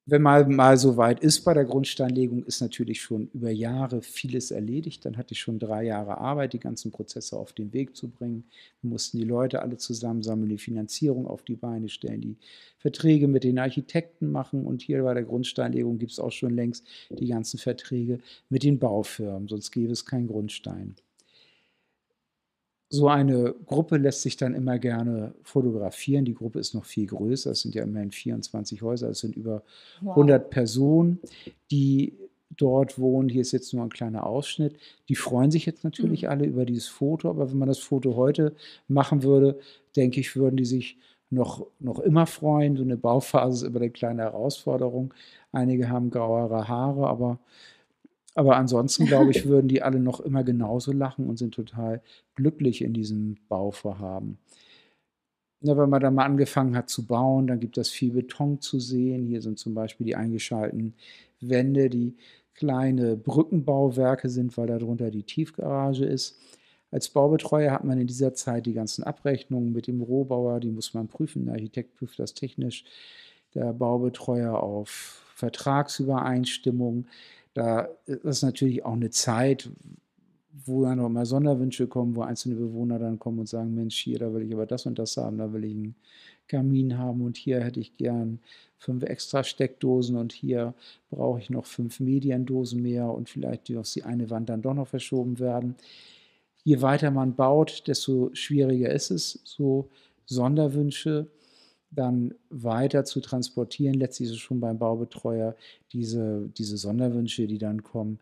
Wenn 0.05 0.21
man 0.21 0.53
mal 0.53 0.75
so 0.75 0.97
weit 0.97 1.21
ist 1.21 1.45
bei 1.45 1.53
der 1.53 1.63
Grundsteinlegung, 1.63 2.43
ist 2.43 2.59
natürlich 2.59 3.01
schon 3.01 3.29
über 3.33 3.49
Jahre 3.49 4.01
vieles 4.01 4.51
erledigt. 4.51 5.05
Dann 5.05 5.15
hatte 5.15 5.33
ich 5.33 5.39
schon 5.39 5.59
drei 5.59 5.85
Jahre 5.85 6.17
Arbeit, 6.17 6.51
die 6.51 6.59
ganzen 6.59 6.91
Prozesse 6.91 7.37
auf 7.37 7.53
den 7.53 7.71
Weg 7.71 7.95
zu 7.95 8.09
bringen. 8.09 8.43
Wir 8.81 8.89
mussten 8.89 9.17
die 9.17 9.23
Leute 9.23 9.61
alle 9.61 9.77
zusammensammeln, 9.77 10.49
die 10.49 10.57
Finanzierung 10.57 11.25
auf 11.25 11.43
die 11.43 11.55
Beine 11.55 11.87
stellen, 11.87 12.19
die 12.19 12.37
Verträge 12.79 13.29
mit 13.29 13.45
den 13.45 13.57
Architekten 13.57 14.29
machen. 14.29 14.65
Und 14.65 14.81
hier 14.81 15.03
bei 15.03 15.13
der 15.13 15.23
Grundsteinlegung 15.23 15.99
gibt 15.99 16.11
es 16.11 16.19
auch 16.19 16.33
schon 16.33 16.53
längst 16.53 16.85
die 17.09 17.27
ganzen 17.27 17.57
Verträge 17.57 18.19
mit 18.49 18.63
den 18.63 18.79
Baufirmen, 18.79 19.47
sonst 19.47 19.71
gäbe 19.71 19.93
es 19.93 20.05
keinen 20.05 20.27
Grundstein 20.27 20.95
so 22.93 23.07
eine 23.07 23.55
Gruppe 23.65 23.97
lässt 23.97 24.21
sich 24.21 24.37
dann 24.37 24.53
immer 24.53 24.77
gerne 24.77 25.33
fotografieren. 25.41 26.25
Die 26.25 26.35
Gruppe 26.35 26.59
ist 26.59 26.75
noch 26.75 26.85
viel 26.85 27.07
größer. 27.07 27.49
Es 27.49 27.61
sind 27.61 27.73
ja 27.73 27.81
immerhin 27.81 28.11
24 28.11 28.83
Häuser. 28.83 29.09
Es 29.09 29.17
sind 29.17 29.35
über 29.35 29.63
wow. 30.01 30.11
100 30.11 30.51
Personen, 30.51 31.17
die 31.71 32.13
dort 32.55 32.99
wohnen. 32.99 33.29
Hier 33.29 33.41
ist 33.41 33.51
jetzt 33.51 33.73
nur 33.73 33.81
ein 33.81 33.89
kleiner 33.89 34.27
Ausschnitt. 34.27 34.75
Die 35.09 35.15
freuen 35.15 35.49
sich 35.49 35.65
jetzt 35.65 35.83
natürlich 35.83 36.21
mhm. 36.21 36.29
alle 36.29 36.45
über 36.45 36.65
dieses 36.65 36.87
Foto. 36.87 37.31
Aber 37.31 37.49
wenn 37.49 37.57
man 37.57 37.67
das 37.67 37.79
Foto 37.79 38.15
heute 38.15 38.53
machen 38.87 39.23
würde, 39.23 39.57
denke 39.95 40.19
ich, 40.19 40.35
würden 40.35 40.57
die 40.57 40.65
sich 40.65 40.99
noch, 41.31 41.65
noch 41.79 41.97
immer 41.97 42.27
freuen. 42.27 42.77
So 42.77 42.83
eine 42.83 42.95
Bauphase 42.95 43.65
ist 43.65 43.69
immer 43.71 43.81
eine 43.81 43.89
kleine 43.89 44.21
Herausforderung. 44.21 45.15
Einige 45.51 45.89
haben 45.89 46.11
grauere 46.11 46.67
Haare, 46.67 47.07
aber 47.07 47.39
aber 48.35 48.55
ansonsten, 48.55 49.05
glaube 49.05 49.31
ich, 49.31 49.45
würden 49.47 49.67
die 49.67 49.81
alle 49.81 49.99
noch 49.99 50.19
immer 50.19 50.43
genauso 50.43 50.91
lachen 50.91 51.27
und 51.27 51.37
sind 51.37 51.53
total 51.53 52.01
glücklich 52.35 52.81
in 52.81 52.93
diesem 52.93 53.37
Bauvorhaben. 53.47 54.37
Ja, 55.61 55.77
wenn 55.77 55.89
man 55.89 56.01
dann 56.01 56.15
mal 56.15 56.25
angefangen 56.25 56.75
hat 56.75 56.89
zu 56.89 57.05
bauen, 57.05 57.47
dann 57.47 57.59
gibt 57.59 57.77
es 57.77 57.89
viel 57.89 58.11
Beton 58.11 58.59
zu 58.59 58.79
sehen. 58.79 59.25
Hier 59.25 59.41
sind 59.41 59.59
zum 59.59 59.73
Beispiel 59.73 60.05
die 60.05 60.15
eingeschalteten 60.15 60.93
Wände, 61.39 61.89
die 61.89 62.17
kleine 62.53 63.15
Brückenbauwerke 63.15 64.29
sind, 64.29 64.57
weil 64.57 64.67
darunter 64.67 65.09
die 65.09 65.23
Tiefgarage 65.23 66.05
ist. 66.05 66.37
Als 66.91 67.09
Baubetreuer 67.09 67.71
hat 67.71 67.85
man 67.85 67.99
in 67.99 68.07
dieser 68.07 68.33
Zeit 68.33 68.65
die 68.65 68.73
ganzen 68.73 69.03
Abrechnungen 69.03 69.73
mit 69.73 69.87
dem 69.87 70.01
Rohbauer, 70.01 70.59
die 70.59 70.69
muss 70.69 70.93
man 70.93 71.07
prüfen. 71.07 71.45
Der 71.45 71.55
Architekt 71.55 71.95
prüft 71.95 72.19
das 72.19 72.33
technisch, 72.33 72.83
der 73.55 73.73
Baubetreuer 73.73 74.61
auf 74.61 75.23
Vertragsübereinstimmung. 75.33 77.07
Da 77.53 77.89
ist 78.05 78.41
natürlich 78.41 78.83
auch 78.83 78.93
eine 78.93 79.11
Zeit, 79.11 79.69
wo 80.65 80.83
dann 80.83 80.97
noch 80.97 81.09
mal 81.09 81.25
Sonderwünsche 81.25 81.87
kommen, 81.87 82.15
wo 82.15 82.21
einzelne 82.21 82.55
Bewohner 82.55 82.99
dann 82.99 83.19
kommen 83.19 83.39
und 83.39 83.49
sagen, 83.49 83.73
Mensch, 83.73 83.97
hier, 83.97 84.19
da 84.19 84.33
will 84.33 84.43
ich 84.43 84.53
aber 84.53 84.65
das 84.65 84.85
und 84.85 84.97
das 84.99 85.17
haben, 85.17 85.37
da 85.37 85.51
will 85.51 85.65
ich 85.65 85.73
einen 85.73 85.95
Kamin 86.47 86.97
haben 86.97 87.21
und 87.21 87.37
hier 87.37 87.61
hätte 87.63 87.79
ich 87.79 87.97
gern 87.97 88.39
fünf 88.77 89.03
extra 89.03 89.43
Steckdosen 89.43 90.17
und 90.17 90.33
hier 90.33 90.73
brauche 91.09 91.39
ich 91.39 91.49
noch 91.49 91.65
fünf 91.65 91.99
Mediendosen 91.99 92.81
mehr 92.81 93.09
und 93.09 93.29
vielleicht 93.29 93.69
muss 93.69 93.93
die 93.93 94.03
eine 94.03 94.29
Wand 94.29 94.49
dann 94.49 94.61
doch 94.61 94.73
noch 94.73 94.87
verschoben 94.87 95.39
werden. 95.39 95.75
Je 96.63 96.81
weiter 96.81 97.11
man 97.11 97.35
baut, 97.35 97.83
desto 97.87 98.29
schwieriger 98.33 98.91
ist 98.91 99.11
es, 99.11 99.39
so 99.43 99.89
Sonderwünsche 100.25 101.27
dann 101.95 102.33
weiter 102.49 103.05
zu 103.05 103.21
transportieren, 103.21 103.95
letztlich 103.95 104.29
ist 104.29 104.35
es 104.35 104.41
schon 104.41 104.59
beim 104.59 104.79
Baubetreuer, 104.79 105.55
diese, 105.91 106.49
diese 106.57 106.77
Sonderwünsche, 106.77 107.47
die 107.47 107.57
dann 107.57 107.83
kommen, 107.83 108.19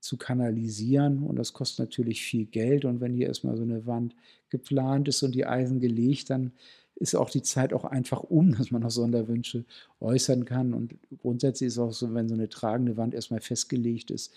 zu 0.00 0.16
kanalisieren. 0.16 1.22
Und 1.22 1.36
das 1.36 1.52
kostet 1.52 1.80
natürlich 1.80 2.22
viel 2.22 2.46
Geld. 2.46 2.84
Und 2.84 3.00
wenn 3.00 3.12
hier 3.12 3.26
erstmal 3.26 3.56
so 3.56 3.62
eine 3.62 3.86
Wand 3.86 4.14
geplant 4.48 5.08
ist 5.08 5.22
und 5.22 5.34
die 5.34 5.46
Eisen 5.46 5.80
gelegt, 5.80 6.30
dann 6.30 6.52
ist 6.96 7.14
auch 7.14 7.30
die 7.30 7.42
Zeit 7.42 7.72
auch 7.72 7.84
einfach 7.84 8.22
um, 8.22 8.56
dass 8.56 8.70
man 8.70 8.82
noch 8.82 8.90
Sonderwünsche 8.90 9.64
äußern 10.00 10.44
kann. 10.44 10.74
Und 10.74 10.94
grundsätzlich 11.22 11.68
ist 11.68 11.74
es 11.74 11.78
auch 11.78 11.92
so, 11.92 12.14
wenn 12.14 12.28
so 12.28 12.34
eine 12.34 12.48
tragende 12.48 12.96
Wand 12.96 13.14
erstmal 13.14 13.40
festgelegt 13.40 14.10
ist, 14.10 14.32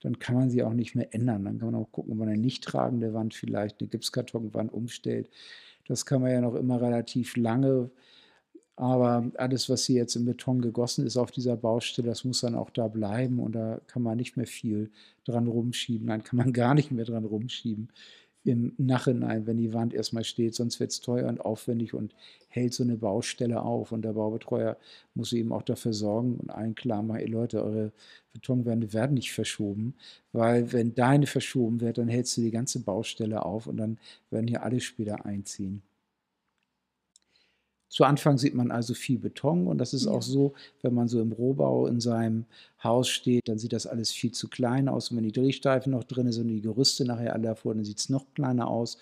dann 0.00 0.18
kann 0.18 0.36
man 0.36 0.50
sie 0.50 0.62
auch 0.62 0.74
nicht 0.74 0.94
mehr 0.94 1.12
ändern. 1.12 1.44
Dann 1.44 1.58
kann 1.58 1.72
man 1.72 1.82
auch 1.82 1.90
gucken, 1.90 2.12
ob 2.12 2.18
man 2.18 2.28
eine 2.28 2.40
nicht 2.40 2.62
tragende 2.64 3.14
Wand 3.14 3.34
vielleicht, 3.34 3.80
eine 3.80 3.88
Gipskartonwand 3.88 4.72
umstellt. 4.72 5.28
Das 5.86 6.06
kann 6.06 6.22
man 6.22 6.30
ja 6.30 6.40
noch 6.40 6.54
immer 6.54 6.80
relativ 6.80 7.36
lange 7.36 7.90
aber 8.78 9.30
alles, 9.36 9.68
was 9.68 9.84
hier 9.86 9.96
jetzt 9.96 10.14
in 10.14 10.24
Beton 10.24 10.60
gegossen 10.60 11.04
ist 11.04 11.16
auf 11.16 11.32
dieser 11.32 11.56
Baustelle, 11.56 12.08
das 12.08 12.24
muss 12.24 12.42
dann 12.42 12.54
auch 12.54 12.70
da 12.70 12.86
bleiben 12.86 13.40
und 13.40 13.52
da 13.52 13.80
kann 13.88 14.02
man 14.02 14.16
nicht 14.16 14.36
mehr 14.36 14.46
viel 14.46 14.90
dran 15.24 15.48
rumschieben. 15.48 16.06
Dann 16.06 16.22
kann 16.22 16.36
man 16.36 16.52
gar 16.52 16.74
nicht 16.74 16.92
mehr 16.92 17.04
dran 17.04 17.24
rumschieben 17.24 17.88
im 18.44 18.72
Nachhinein, 18.78 19.46
wenn 19.46 19.56
die 19.58 19.74
Wand 19.74 19.92
erstmal 19.94 20.24
steht. 20.24 20.54
Sonst 20.54 20.80
wird 20.80 20.92
es 20.92 21.00
teuer 21.00 21.28
und 21.28 21.40
aufwendig 21.40 21.92
und 21.92 22.14
hält 22.48 22.72
so 22.72 22.84
eine 22.84 22.96
Baustelle 22.96 23.62
auf. 23.62 23.92
Und 23.92 24.02
der 24.02 24.12
Baubetreuer 24.12 24.76
muss 25.14 25.32
eben 25.32 25.52
auch 25.52 25.62
dafür 25.62 25.92
sorgen 25.92 26.36
und 26.36 26.50
allen 26.50 26.74
klar 26.74 27.02
machen, 27.02 27.20
ey 27.20 27.26
Leute, 27.26 27.62
eure 27.64 27.92
Betonwände 28.32 28.92
werden 28.92 29.14
nicht 29.14 29.32
verschoben, 29.32 29.94
weil 30.32 30.72
wenn 30.72 30.94
deine 30.94 31.26
verschoben 31.26 31.80
wird, 31.80 31.98
dann 31.98 32.08
hältst 32.08 32.36
du 32.36 32.42
die 32.42 32.52
ganze 32.52 32.80
Baustelle 32.80 33.44
auf 33.44 33.66
und 33.66 33.76
dann 33.76 33.98
werden 34.30 34.46
hier 34.46 34.62
alle 34.62 34.80
später 34.80 35.26
einziehen. 35.26 35.82
Zu 37.88 38.04
Anfang 38.04 38.36
sieht 38.36 38.54
man 38.54 38.70
also 38.70 38.92
viel 38.92 39.18
Beton 39.18 39.66
und 39.66 39.78
das 39.78 39.94
ist 39.94 40.04
ja. 40.04 40.12
auch 40.12 40.22
so, 40.22 40.52
wenn 40.82 40.94
man 40.94 41.08
so 41.08 41.20
im 41.20 41.32
Rohbau 41.32 41.86
in 41.86 42.00
seinem 42.00 42.44
Haus 42.82 43.08
steht, 43.08 43.48
dann 43.48 43.58
sieht 43.58 43.72
das 43.72 43.86
alles 43.86 44.10
viel 44.12 44.32
zu 44.32 44.48
klein 44.48 44.88
aus. 44.88 45.10
Und 45.10 45.16
wenn 45.16 45.24
die 45.24 45.32
Drehsteifen 45.32 45.92
noch 45.92 46.04
drin 46.04 46.30
sind 46.30 46.48
und 46.48 46.56
die 46.56 46.60
Gerüste 46.60 47.04
nachher 47.04 47.32
alle 47.32 47.44
davor, 47.44 47.74
dann 47.74 47.84
sieht 47.84 47.98
es 47.98 48.08
noch 48.08 48.26
kleiner 48.34 48.68
aus. 48.68 48.98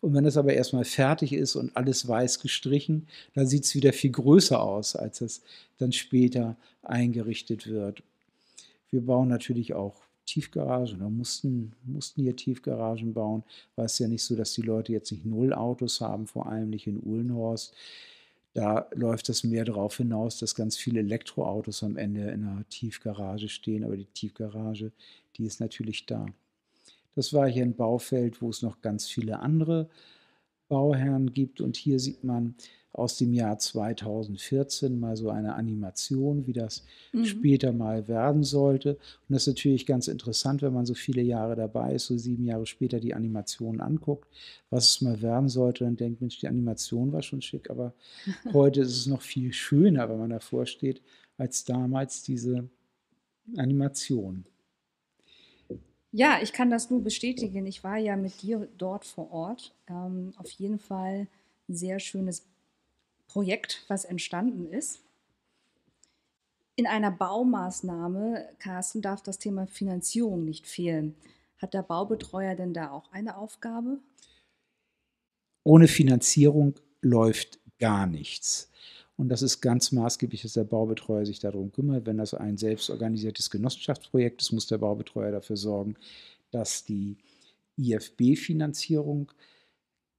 Und 0.00 0.14
wenn 0.14 0.24
es 0.24 0.36
aber 0.36 0.52
erstmal 0.52 0.84
fertig 0.84 1.32
ist 1.32 1.56
und 1.56 1.76
alles 1.76 2.06
weiß 2.06 2.38
gestrichen, 2.38 3.08
dann 3.34 3.48
sieht 3.48 3.64
es 3.64 3.74
wieder 3.74 3.92
viel 3.92 4.12
größer 4.12 4.62
aus, 4.62 4.94
als 4.94 5.20
es 5.20 5.42
dann 5.78 5.90
später 5.90 6.56
eingerichtet 6.82 7.66
wird. 7.66 8.02
Wir 8.90 9.00
bauen 9.00 9.28
natürlich 9.28 9.74
auch 9.74 9.96
Tiefgaragen 10.24 10.96
oder 10.96 11.10
mussten, 11.10 11.72
mussten 11.84 12.22
hier 12.22 12.36
Tiefgaragen 12.36 13.14
bauen, 13.14 13.42
weil 13.76 13.86
es 13.86 13.98
ja 13.98 14.06
nicht 14.08 14.22
so, 14.22 14.36
dass 14.36 14.52
die 14.52 14.62
Leute 14.62 14.92
jetzt 14.92 15.10
nicht 15.10 15.24
null 15.24 15.52
Autos 15.52 16.00
haben, 16.00 16.26
vor 16.26 16.46
allem 16.46 16.70
nicht 16.70 16.86
in 16.86 17.02
Uhlenhorst. 17.02 17.74
Da 18.58 18.88
läuft 18.92 19.28
es 19.28 19.44
mehr 19.44 19.64
darauf 19.64 19.98
hinaus, 19.98 20.40
dass 20.40 20.56
ganz 20.56 20.76
viele 20.76 20.98
Elektroautos 20.98 21.84
am 21.84 21.96
Ende 21.96 22.22
in 22.22 22.42
einer 22.42 22.68
Tiefgarage 22.68 23.48
stehen, 23.48 23.84
aber 23.84 23.96
die 23.96 24.06
Tiefgarage, 24.06 24.90
die 25.36 25.44
ist 25.44 25.60
natürlich 25.60 26.06
da. 26.06 26.26
Das 27.14 27.32
war 27.32 27.48
hier 27.48 27.62
ein 27.62 27.76
Baufeld, 27.76 28.42
wo 28.42 28.50
es 28.50 28.62
noch 28.62 28.80
ganz 28.80 29.06
viele 29.06 29.38
andere 29.38 29.88
Bauherren 30.66 31.32
gibt. 31.32 31.60
Und 31.60 31.76
hier 31.76 32.00
sieht 32.00 32.24
man 32.24 32.56
aus 32.92 33.16
dem 33.16 33.32
Jahr 33.32 33.58
2014 33.58 34.98
mal 34.98 35.16
so 35.16 35.30
eine 35.30 35.54
Animation, 35.54 36.46
wie 36.46 36.52
das 36.52 36.84
mhm. 37.12 37.24
später 37.24 37.72
mal 37.72 38.08
werden 38.08 38.42
sollte. 38.42 38.94
Und 38.94 39.34
das 39.34 39.42
ist 39.42 39.48
natürlich 39.48 39.86
ganz 39.86 40.08
interessant, 40.08 40.62
wenn 40.62 40.72
man 40.72 40.86
so 40.86 40.94
viele 40.94 41.22
Jahre 41.22 41.54
dabei 41.54 41.94
ist, 41.94 42.06
so 42.06 42.16
sieben 42.16 42.44
Jahre 42.44 42.66
später 42.66 42.98
die 42.98 43.14
Animation 43.14 43.80
anguckt, 43.80 44.28
was 44.70 44.90
es 44.90 45.00
mal 45.00 45.22
werden 45.22 45.48
sollte 45.48 45.84
und 45.84 46.00
denkt, 46.00 46.20
Mensch, 46.20 46.38
die 46.38 46.48
Animation 46.48 47.12
war 47.12 47.22
schon 47.22 47.42
schick, 47.42 47.70
aber 47.70 47.94
heute 48.52 48.80
ist 48.80 48.96
es 48.96 49.06
noch 49.06 49.22
viel 49.22 49.52
schöner, 49.52 50.08
wenn 50.08 50.18
man 50.18 50.30
davor 50.30 50.66
steht, 50.66 51.02
als 51.36 51.64
damals 51.64 52.22
diese 52.22 52.68
Animation. 53.56 54.44
Ja, 56.10 56.38
ich 56.42 56.52
kann 56.52 56.70
das 56.70 56.90
nur 56.90 57.02
bestätigen. 57.02 57.66
Ich 57.66 57.84
war 57.84 57.98
ja 57.98 58.16
mit 58.16 58.42
dir 58.42 58.66
dort 58.78 59.04
vor 59.04 59.30
Ort. 59.30 59.74
Ähm, 59.88 60.32
auf 60.36 60.50
jeden 60.52 60.78
Fall 60.78 61.28
ein 61.68 61.76
sehr 61.76 62.00
schönes 62.00 62.46
Projekt, 63.28 63.84
was 63.88 64.04
entstanden 64.04 64.66
ist. 64.66 65.00
In 66.74 66.86
einer 66.86 67.10
Baumaßnahme, 67.10 68.48
Carsten, 68.58 69.02
darf 69.02 69.22
das 69.22 69.38
Thema 69.38 69.66
Finanzierung 69.66 70.44
nicht 70.44 70.66
fehlen. 70.66 71.14
Hat 71.58 71.74
der 71.74 71.82
Baubetreuer 71.82 72.54
denn 72.54 72.72
da 72.72 72.90
auch 72.90 73.10
eine 73.12 73.36
Aufgabe? 73.36 73.98
Ohne 75.64 75.88
Finanzierung 75.88 76.74
läuft 77.00 77.58
gar 77.78 78.06
nichts. 78.06 78.70
Und 79.16 79.28
das 79.28 79.42
ist 79.42 79.60
ganz 79.60 79.90
maßgeblich, 79.90 80.42
dass 80.42 80.52
der 80.52 80.64
Baubetreuer 80.64 81.26
sich 81.26 81.40
darum 81.40 81.72
kümmert. 81.72 82.06
Wenn 82.06 82.18
das 82.18 82.34
ein 82.34 82.56
selbstorganisiertes 82.56 83.50
Genossenschaftsprojekt 83.50 84.40
ist, 84.40 84.52
muss 84.52 84.68
der 84.68 84.78
Baubetreuer 84.78 85.32
dafür 85.32 85.56
sorgen, 85.56 85.96
dass 86.52 86.84
die 86.84 87.16
IFB-Finanzierung 87.76 89.32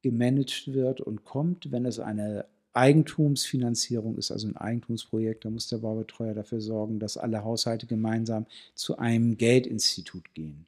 gemanagt 0.02 0.74
wird 0.74 1.00
und 1.00 1.24
kommt. 1.24 1.72
Wenn 1.72 1.86
es 1.86 2.00
eine 2.00 2.46
Eigentumsfinanzierung 2.74 4.18
ist, 4.18 4.32
also 4.32 4.48
ein 4.48 4.58
Eigentumsprojekt, 4.58 5.46
da 5.46 5.50
muss 5.50 5.68
der 5.68 5.80
Baubetreuer 5.80 6.34
dafür 6.34 6.62
sorgen, 6.62 7.00
dass 7.00 7.18
alle 7.18 7.44
Haushalte 7.44 7.88
gemeinsam 7.88 8.46
zu 8.76 8.98
einem 8.98 9.38
Geldinstitut 9.38 10.34
gehen. 10.34 10.66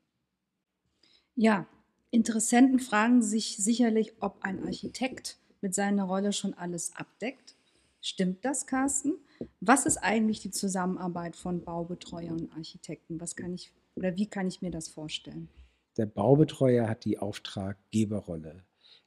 Ja, 1.35 1.67
Interessenten 2.11 2.79
fragen 2.79 3.21
sich 3.21 3.55
sicherlich, 3.57 4.13
ob 4.19 4.43
ein 4.43 4.61
Architekt 4.65 5.37
mit 5.61 5.73
seiner 5.73 6.03
Rolle 6.03 6.33
schon 6.33 6.53
alles 6.53 6.93
abdeckt. 6.95 7.55
Stimmt 8.01 8.43
das, 8.43 8.67
Carsten? 8.67 9.13
Was 9.61 9.85
ist 9.85 9.97
eigentlich 9.97 10.41
die 10.41 10.51
Zusammenarbeit 10.51 11.37
von 11.37 11.63
Baubetreuer 11.63 12.33
und 12.33 12.51
Architekten? 12.53 13.21
Was 13.21 13.35
kann 13.35 13.53
ich 13.53 13.71
oder 13.95 14.17
wie 14.17 14.25
kann 14.25 14.47
ich 14.47 14.61
mir 14.61 14.71
das 14.71 14.89
vorstellen? 14.89 15.47
Der 15.97 16.05
Baubetreuer 16.05 16.87
hat 16.87 17.05
die 17.05 17.17
Auftraggeberrolle. 17.17 18.63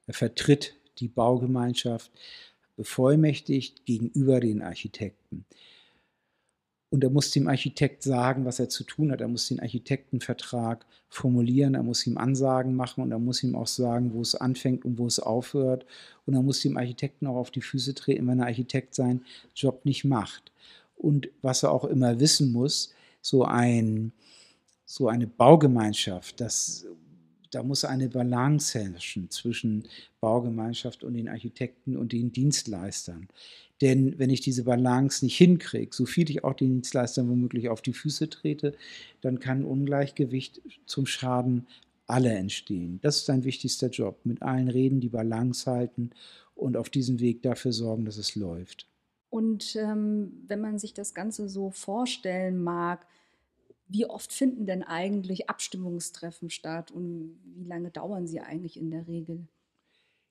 Er 0.07 0.13
vertritt 0.13 0.75
die 0.99 1.07
Baugemeinschaft 1.07 2.11
bevollmächtigt 2.75 3.85
gegenüber 3.85 4.39
den 4.39 4.61
Architekten. 4.61 5.45
Und 6.89 7.03
er 7.03 7.09
muss 7.09 7.31
dem 7.31 7.47
Architekt 7.47 8.03
sagen, 8.03 8.45
was 8.45 8.59
er 8.59 8.69
zu 8.69 8.83
tun 8.83 9.11
hat. 9.11 9.19
Er 9.19 9.27
muss 9.27 9.47
den 9.49 9.59
Architektenvertrag 9.59 10.85
formulieren, 11.09 11.75
er 11.75 11.83
muss 11.83 12.07
ihm 12.07 12.17
Ansagen 12.17 12.75
machen 12.75 13.03
und 13.03 13.11
er 13.11 13.19
muss 13.19 13.43
ihm 13.43 13.55
auch 13.55 13.67
sagen, 13.67 14.13
wo 14.13 14.21
es 14.21 14.35
anfängt 14.35 14.85
und 14.85 14.97
wo 14.97 15.05
es 15.05 15.19
aufhört. 15.19 15.85
Und 16.25 16.35
er 16.35 16.41
muss 16.41 16.61
dem 16.61 16.77
Architekten 16.77 17.27
auch 17.27 17.35
auf 17.35 17.51
die 17.51 17.61
Füße 17.61 17.95
treten, 17.95 18.27
wenn 18.27 18.37
der 18.37 18.47
Architekt 18.47 18.95
seinen 18.95 19.25
Job 19.55 19.83
nicht 19.83 20.05
macht. 20.05 20.53
Und 20.95 21.29
was 21.41 21.63
er 21.63 21.71
auch 21.71 21.85
immer 21.85 22.19
wissen 22.19 22.51
muss, 22.53 22.93
so, 23.19 23.43
ein, 23.43 24.13
so 24.85 25.09
eine 25.09 25.27
Baugemeinschaft, 25.27 26.39
das 26.39 26.85
da 27.55 27.63
muss 27.63 27.85
eine 27.85 28.09
Balance 28.09 28.77
herrschen 28.77 29.31
zwischen 29.31 29.87
Baugemeinschaft 30.19 31.05
und 31.05 31.13
den 31.13 31.29
Architekten 31.29 31.95
und 31.95 32.11
den 32.11 32.33
Dienstleistern. 32.33 33.29
Denn 33.81 34.19
wenn 34.19 34.29
ich 34.29 34.41
diese 34.41 34.65
Balance 34.65 35.23
nicht 35.23 35.37
hinkriege, 35.37 35.95
so 35.95 36.05
viel 36.05 36.29
ich 36.29 36.43
auch 36.43 36.53
den 36.53 36.71
Dienstleistern 36.71 37.29
womöglich 37.29 37.69
auf 37.69 37.81
die 37.81 37.93
Füße 37.93 38.29
trete, 38.29 38.73
dann 39.21 39.39
kann 39.39 39.63
Ungleichgewicht 39.63 40.61
zum 40.85 41.05
Schaden 41.05 41.67
aller 42.07 42.35
entstehen. 42.35 42.99
Das 43.01 43.17
ist 43.17 43.29
ein 43.29 43.45
wichtigster 43.45 43.89
Job. 43.89 44.19
Mit 44.25 44.41
allen 44.41 44.67
reden, 44.67 44.99
die 44.99 45.09
Balance 45.09 45.69
halten 45.69 46.11
und 46.55 46.75
auf 46.75 46.89
diesem 46.89 47.21
Weg 47.21 47.41
dafür 47.41 47.71
sorgen, 47.71 48.03
dass 48.03 48.17
es 48.17 48.35
läuft. 48.35 48.87
Und 49.29 49.77
ähm, 49.77 50.43
wenn 50.47 50.59
man 50.59 50.77
sich 50.77 50.93
das 50.93 51.13
Ganze 51.13 51.47
so 51.47 51.71
vorstellen 51.71 52.61
mag, 52.61 53.07
wie 53.87 54.05
oft 54.05 54.33
finden 54.33 54.65
denn 54.65 54.83
eigentlich 54.83 55.49
Abstimmungstreffen 55.49 56.49
statt 56.49 56.91
und 56.91 57.39
wie 57.55 57.65
lange 57.65 57.91
dauern 57.91 58.27
sie 58.27 58.39
eigentlich 58.39 58.77
in 58.77 58.91
der 58.91 59.07
Regel? 59.07 59.47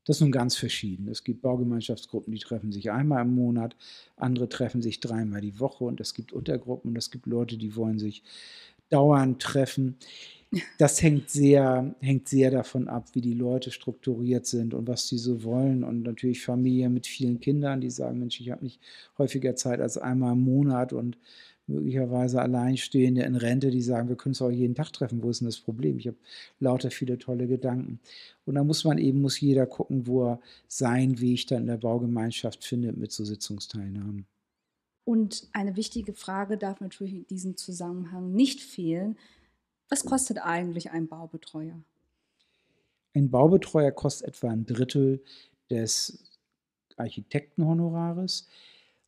Das 0.05 0.17
ist 0.17 0.21
nun 0.21 0.33
ganz 0.33 0.57
verschieden. 0.57 1.09
Es 1.09 1.25
gibt 1.25 1.40
Baugemeinschaftsgruppen, 1.40 2.33
die 2.33 2.38
treffen 2.38 2.73
sich 2.73 2.90
einmal 2.90 3.23
im 3.23 3.35
Monat, 3.35 3.75
andere 4.17 4.49
treffen 4.49 4.83
sich 4.83 5.01
dreimal 5.01 5.40
die 5.40 5.59
Woche 5.61 5.85
und 5.85 6.01
es 6.01 6.12
gibt 6.12 6.33
Untergruppen 6.33 6.90
und 6.90 6.99
es 6.99 7.11
gibt 7.11 7.27
Leute, 7.27 7.57
die 7.57 7.75
wollen 7.75 7.99
sich 7.99 8.23
dauernd 8.90 9.40
treffen. 9.40 9.97
Das 10.79 11.03
hängt 11.03 11.31
sehr, 11.31 11.97
hängt 12.01 12.29
sehr 12.29 12.51
davon 12.51 12.87
ab, 12.87 13.09
wie 13.14 13.21
die 13.21 13.35
Leute 13.35 13.71
strukturiert 13.73 14.47
sind 14.47 14.73
und 14.73 14.87
was 14.87 15.09
sie 15.09 15.19
so 15.19 15.43
wollen. 15.43 15.83
Und 15.83 16.03
natürlich 16.03 16.45
Familien 16.45 16.95
mit 16.95 17.07
vielen 17.09 17.40
Kindern, 17.40 17.81
die 17.81 17.90
sagen, 17.90 18.21
Mensch, 18.21 18.40
ich 18.40 18.51
habe 18.51 18.62
nicht 18.62 18.81
häufiger 19.19 19.57
Zeit 19.57 19.81
als 19.81 19.99
einmal 19.99 20.35
im 20.35 20.45
Monat 20.45 20.93
und 20.93 21.19
möglicherweise 21.66 22.42
Alleinstehende 22.42 23.22
in 23.22 23.37
Rente, 23.37 23.70
die 23.70 23.83
sagen, 23.83 24.09
wir 24.09 24.16
können 24.16 24.33
uns 24.33 24.42
auch 24.42 24.50
jeden 24.50 24.74
Tag 24.74 24.92
treffen, 24.92 25.22
wo 25.22 25.31
ist 25.31 25.40
denn 25.40 25.48
das 25.48 25.59
Problem? 25.59 25.98
Ich 25.98 26.07
habe 26.07 26.16
lauter 26.61 26.90
viele 26.90 27.18
tolle 27.18 27.46
Gedanken. 27.46 28.00
Und 28.44 28.57
da 28.57 28.64
muss 28.64 28.85
man 28.85 28.98
eben, 28.98 29.20
muss 29.20 29.40
jeder 29.40 29.66
gucken, 29.66 30.07
wo 30.07 30.29
er 30.29 30.40
seinen 30.68 31.20
Weg 31.20 31.46
dann 31.46 31.62
in 31.62 31.66
der 31.68 31.79
Baugemeinschaft 31.79 32.64
findet 32.64 32.96
mit 32.96 33.12
so 33.12 33.24
Sitzungsteilnahmen. 33.24 34.27
Und 35.05 35.48
eine 35.53 35.77
wichtige 35.77 36.14
Frage 36.14 36.57
darf 36.57 36.81
natürlich 36.81 37.14
in 37.14 37.27
diesem 37.27 37.57
Zusammenhang 37.57 38.33
nicht 38.33 38.61
fehlen. 38.61 39.16
Was 39.88 40.05
kostet 40.05 40.38
eigentlich 40.38 40.90
ein 40.90 41.09
Baubetreuer? 41.09 41.79
Ein 43.14 43.31
Baubetreuer 43.31 43.92
kostet 43.92 44.29
etwa 44.29 44.50
ein 44.50 44.66
Drittel 44.66 45.22
des 45.70 46.24
Architektenhonorares. 46.96 48.48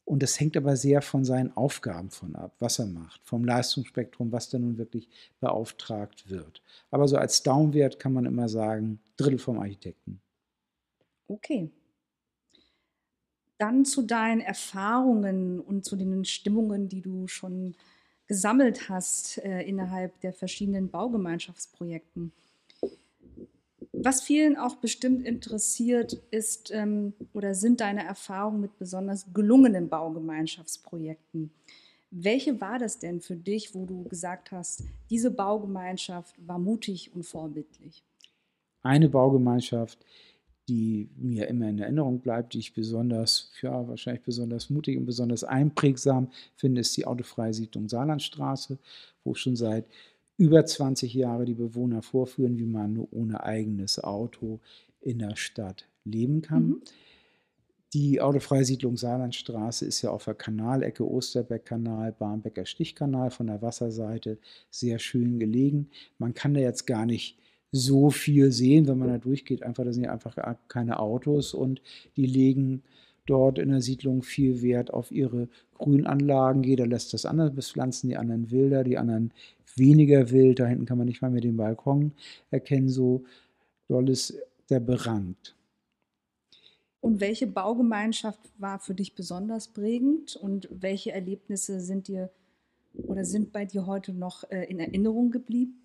Und 0.06 0.22
das 0.22 0.38
hängt 0.38 0.56
aber 0.56 0.76
sehr 0.76 1.02
von 1.02 1.24
seinen 1.24 1.54
Aufgaben 1.56 2.10
von 2.10 2.36
ab, 2.36 2.54
was 2.60 2.78
er 2.78 2.86
macht, 2.86 3.20
vom 3.24 3.44
Leistungsspektrum, 3.44 4.30
was 4.30 4.48
da 4.48 4.56
nun 4.56 4.78
wirklich 4.78 5.08
beauftragt 5.40 6.30
wird. 6.30 6.62
Aber 6.92 7.08
so 7.08 7.16
als 7.16 7.42
Daumenwert 7.42 7.98
kann 7.98 8.12
man 8.12 8.24
immer 8.24 8.48
sagen, 8.48 9.00
Drittel 9.16 9.40
vom 9.40 9.58
Architekten. 9.58 10.20
Okay. 11.26 11.70
Dann 13.58 13.84
zu 13.84 14.02
deinen 14.02 14.40
Erfahrungen 14.40 15.58
und 15.58 15.84
zu 15.84 15.96
den 15.96 16.24
Stimmungen, 16.24 16.88
die 16.88 17.00
du 17.00 17.26
schon 17.26 17.74
gesammelt 18.28 18.88
hast 18.88 19.38
äh, 19.38 19.62
innerhalb 19.62 20.20
der 20.20 20.32
verschiedenen 20.32 20.88
Baugemeinschaftsprojekten. 20.88 22.32
Was 23.98 24.22
vielen 24.22 24.56
auch 24.56 24.76
bestimmt 24.76 25.26
interessiert, 25.26 26.12
ist 26.30 26.70
ähm, 26.70 27.14
oder 27.32 27.54
sind 27.54 27.80
deine 27.80 28.04
Erfahrungen 28.04 28.60
mit 28.60 28.78
besonders 28.78 29.32
gelungenen 29.32 29.88
Baugemeinschaftsprojekten. 29.88 31.50
Welche 32.10 32.60
war 32.60 32.78
das 32.78 32.98
denn 32.98 33.20
für 33.20 33.36
dich, 33.36 33.74
wo 33.74 33.86
du 33.86 34.04
gesagt 34.04 34.52
hast, 34.52 34.84
diese 35.10 35.30
Baugemeinschaft 35.30 36.34
war 36.46 36.58
mutig 36.58 37.14
und 37.14 37.24
vorbildlich? 37.24 38.04
Eine 38.82 39.08
Baugemeinschaft, 39.08 39.98
die 40.68 41.08
mir 41.16 41.48
immer 41.48 41.68
in 41.68 41.78
Erinnerung 41.78 42.20
bleibt, 42.20 42.54
die 42.54 42.58
ich 42.58 42.74
besonders, 42.74 43.50
ja, 43.62 43.88
wahrscheinlich 43.88 44.24
besonders 44.24 44.68
mutig 44.68 44.98
und 44.98 45.06
besonders 45.06 45.42
einprägsam 45.42 46.30
finde, 46.54 46.82
ist 46.82 46.96
die 46.96 47.06
autofreie 47.06 47.54
Siedlung 47.54 47.88
Saarlandstraße, 47.88 48.78
wo 49.24 49.34
schon 49.34 49.56
seit 49.56 49.86
über 50.36 50.64
20 50.64 51.14
Jahre 51.14 51.44
die 51.44 51.54
Bewohner 51.54 52.02
vorführen, 52.02 52.58
wie 52.58 52.66
man 52.66 52.98
ohne 52.98 53.42
eigenes 53.42 54.02
Auto 54.02 54.60
in 55.00 55.18
der 55.18 55.36
Stadt 55.36 55.88
leben 56.04 56.42
kann. 56.42 56.66
Mhm. 56.68 56.82
Die 57.94 58.20
autofreie 58.20 58.64
Siedlung 58.64 58.96
Saarlandstraße 58.96 59.86
ist 59.86 60.02
ja 60.02 60.10
auf 60.10 60.24
der 60.24 60.34
Kanalecke 60.34 61.08
Osterbeck-Kanal, 61.08 62.12
Barmbecker 62.12 62.66
Stichkanal 62.66 63.30
von 63.30 63.46
der 63.46 63.62
Wasserseite 63.62 64.38
sehr 64.70 64.98
schön 64.98 65.38
gelegen. 65.38 65.88
Man 66.18 66.34
kann 66.34 66.52
da 66.52 66.60
jetzt 66.60 66.86
gar 66.86 67.06
nicht 67.06 67.38
so 67.72 68.10
viel 68.10 68.52
sehen, 68.52 68.86
wenn 68.88 68.98
man 68.98 69.08
da 69.08 69.18
durchgeht. 69.18 69.62
Einfach, 69.62 69.84
da 69.84 69.92
sind 69.92 70.06
einfach 70.06 70.36
keine 70.68 70.98
Autos 70.98 71.54
und 71.54 71.80
die 72.16 72.26
legen 72.26 72.82
dort 73.26 73.58
in 73.58 73.70
der 73.70 73.80
Siedlung 73.80 74.22
viel 74.22 74.62
Wert 74.62 74.92
auf 74.92 75.10
ihre 75.10 75.48
Grünanlagen. 75.74 76.62
Jeder 76.62 76.86
lässt 76.86 77.12
das 77.12 77.26
anders 77.26 77.54
bepflanzen, 77.54 78.08
die 78.08 78.16
anderen 78.16 78.50
wilder, 78.50 78.84
die 78.84 78.98
anderen 78.98 79.32
weniger 79.74 80.30
wild. 80.30 80.60
Da 80.60 80.66
hinten 80.66 80.86
kann 80.86 80.98
man 80.98 81.06
nicht 81.06 81.22
mal 81.22 81.30
mehr 81.30 81.40
den 81.40 81.56
Balkon 81.56 82.12
erkennen. 82.50 82.88
So 82.88 83.24
doll 83.88 84.08
ist 84.08 84.34
der 84.70 84.80
berankt. 84.80 85.54
Und 87.00 87.20
welche 87.20 87.46
Baugemeinschaft 87.46 88.40
war 88.58 88.80
für 88.80 88.94
dich 88.94 89.14
besonders 89.14 89.68
prägend 89.68 90.34
und 90.34 90.68
welche 90.72 91.12
Erlebnisse 91.12 91.80
sind 91.80 92.08
dir 92.08 92.30
oder 92.94 93.24
sind 93.24 93.52
bei 93.52 93.64
dir 93.64 93.86
heute 93.86 94.12
noch 94.12 94.44
äh, 94.50 94.64
in 94.64 94.80
Erinnerung 94.80 95.30
geblieben? 95.30 95.82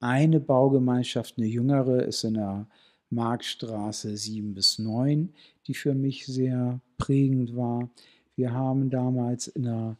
Eine 0.00 0.40
Baugemeinschaft, 0.40 1.38
eine 1.38 1.46
jüngere, 1.46 2.02
ist 2.02 2.24
in 2.24 2.34
der 2.34 2.66
Marktstraße 3.12 4.16
7 4.16 4.54
bis 4.54 4.78
9, 4.78 5.32
die 5.66 5.74
für 5.74 5.94
mich 5.94 6.26
sehr 6.26 6.80
prägend 6.98 7.54
war. 7.54 7.90
Wir 8.36 8.52
haben 8.52 8.90
damals 8.90 9.48
in 9.48 9.64
der 9.64 9.96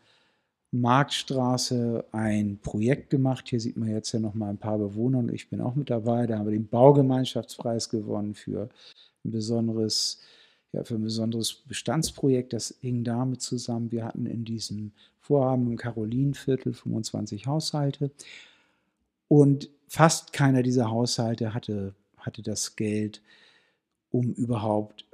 Marktstraße 0.72 2.06
ein 2.12 2.58
Projekt 2.62 3.10
gemacht. 3.10 3.48
Hier 3.48 3.60
sieht 3.60 3.76
man 3.76 3.90
jetzt 3.90 4.12
ja 4.12 4.20
noch 4.20 4.34
mal 4.34 4.48
ein 4.48 4.58
paar 4.58 4.78
Bewohner 4.78 5.18
und 5.18 5.32
ich 5.32 5.50
bin 5.50 5.60
auch 5.60 5.74
mit 5.74 5.90
dabei. 5.90 6.26
Da 6.26 6.38
haben 6.38 6.46
wir 6.46 6.52
den 6.52 6.68
Baugemeinschaftspreis 6.68 7.90
gewonnen 7.90 8.34
für 8.34 8.70
ein 9.24 9.30
besonderes, 9.30 10.20
ja, 10.72 10.82
für 10.82 10.94
ein 10.94 11.02
besonderes 11.02 11.52
Bestandsprojekt. 11.52 12.54
Das 12.54 12.74
hing 12.80 13.04
damit 13.04 13.42
zusammen. 13.42 13.92
Wir 13.92 14.06
hatten 14.06 14.24
in 14.24 14.46
diesem 14.46 14.92
Vorhaben 15.20 15.66
im 15.66 15.76
Karolinenviertel 15.76 16.72
25 16.72 17.46
Haushalte 17.46 18.10
und 19.28 19.68
fast 19.86 20.32
keiner 20.32 20.62
dieser 20.62 20.90
Haushalte 20.90 21.52
hatte, 21.52 21.94
hatte 22.22 22.42
das 22.42 22.76
Geld, 22.76 23.22
um 24.10 24.32
überhaupt 24.32 25.06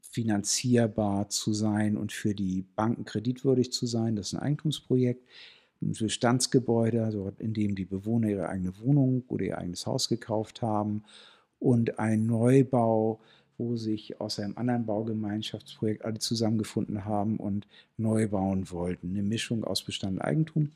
finanzierbar 0.00 1.28
zu 1.28 1.52
sein 1.52 1.96
und 1.96 2.12
für 2.12 2.34
die 2.34 2.64
Banken 2.74 3.04
kreditwürdig 3.04 3.72
zu 3.72 3.86
sein. 3.86 4.16
Das 4.16 4.28
ist 4.28 4.34
ein 4.34 4.40
Eigentumsprojekt, 4.40 5.22
ein 5.82 5.92
Bestandsgebäude, 5.92 7.04
also 7.04 7.32
in 7.38 7.52
dem 7.52 7.74
die 7.74 7.84
Bewohner 7.84 8.28
ihre 8.28 8.48
eigene 8.48 8.78
Wohnung 8.80 9.24
oder 9.28 9.44
ihr 9.44 9.58
eigenes 9.58 9.86
Haus 9.86 10.08
gekauft 10.08 10.62
haben 10.62 11.04
und 11.58 11.98
ein 11.98 12.24
Neubau, 12.26 13.20
wo 13.58 13.76
sich 13.76 14.20
aus 14.20 14.38
einem 14.38 14.56
anderen 14.56 14.86
Baugemeinschaftsprojekt 14.86 16.04
alle 16.04 16.18
zusammengefunden 16.18 17.04
haben 17.04 17.36
und 17.38 17.66
neu 17.96 18.28
bauen 18.28 18.70
wollten. 18.70 19.10
Eine 19.10 19.22
Mischung 19.22 19.64
aus 19.64 19.82
Bestand 19.82 20.14
und 20.14 20.22
Eigentum. 20.22 20.72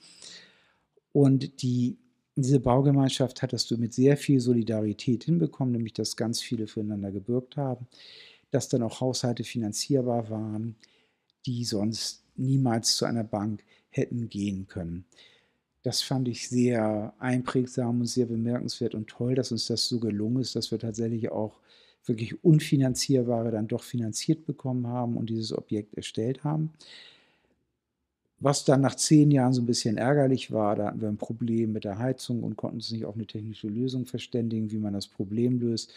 Und 1.12 1.62
die, 1.62 1.98
diese 2.36 2.60
Baugemeinschaft 2.60 3.42
hattest 3.42 3.70
du 3.70 3.76
mit 3.76 3.92
sehr 3.94 4.16
viel 4.16 4.40
Solidarität 4.40 5.24
hinbekommen, 5.24 5.72
nämlich 5.72 5.92
dass 5.94 6.16
ganz 6.16 6.40
viele 6.40 6.66
füreinander 6.66 7.12
gebürgt 7.12 7.56
haben 7.56 7.86
dass 8.50 8.68
dann 8.68 8.82
auch 8.82 9.00
Haushalte 9.00 9.44
finanzierbar 9.44 10.30
waren, 10.30 10.76
die 11.46 11.64
sonst 11.64 12.24
niemals 12.36 12.96
zu 12.96 13.04
einer 13.06 13.24
Bank 13.24 13.64
hätten 13.90 14.28
gehen 14.28 14.66
können. 14.66 15.06
Das 15.82 16.02
fand 16.02 16.28
ich 16.28 16.48
sehr 16.48 17.14
einprägsam 17.18 18.00
und 18.00 18.06
sehr 18.06 18.26
bemerkenswert 18.26 18.94
und 18.94 19.08
toll, 19.08 19.34
dass 19.34 19.52
uns 19.52 19.66
das 19.66 19.88
so 19.88 20.00
gelungen 20.00 20.42
ist, 20.42 20.56
dass 20.56 20.70
wir 20.70 20.78
tatsächlich 20.78 21.30
auch 21.30 21.60
wirklich 22.04 22.44
unfinanzierbare 22.44 23.50
dann 23.50 23.68
doch 23.68 23.82
finanziert 23.82 24.46
bekommen 24.46 24.86
haben 24.86 25.16
und 25.16 25.30
dieses 25.30 25.52
Objekt 25.56 25.94
erstellt 25.94 26.44
haben. 26.44 26.72
Was 28.40 28.64
dann 28.64 28.81
nach 28.81 28.94
zehn 28.94 29.31
Jahren 29.31 29.53
so 29.53 29.62
ein 29.62 29.66
bisschen 29.66 29.98
ärgerlich 29.98 30.50
war, 30.50 30.74
da 30.74 30.87
hatten 30.87 31.00
wir 31.00 31.09
ein 31.09 31.18
Problem 31.18 31.72
mit 31.72 31.85
der 31.85 31.98
Heizung 31.98 32.42
und 32.42 32.57
konnten 32.57 32.79
uns 32.79 32.90
nicht 32.90 33.05
auf 33.05 33.14
eine 33.14 33.26
technische 33.26 33.68
Lösung 33.68 34.07
verständigen, 34.07 34.70
wie 34.70 34.79
man 34.79 34.94
das 34.94 35.07
Problem 35.07 35.61
löst 35.61 35.92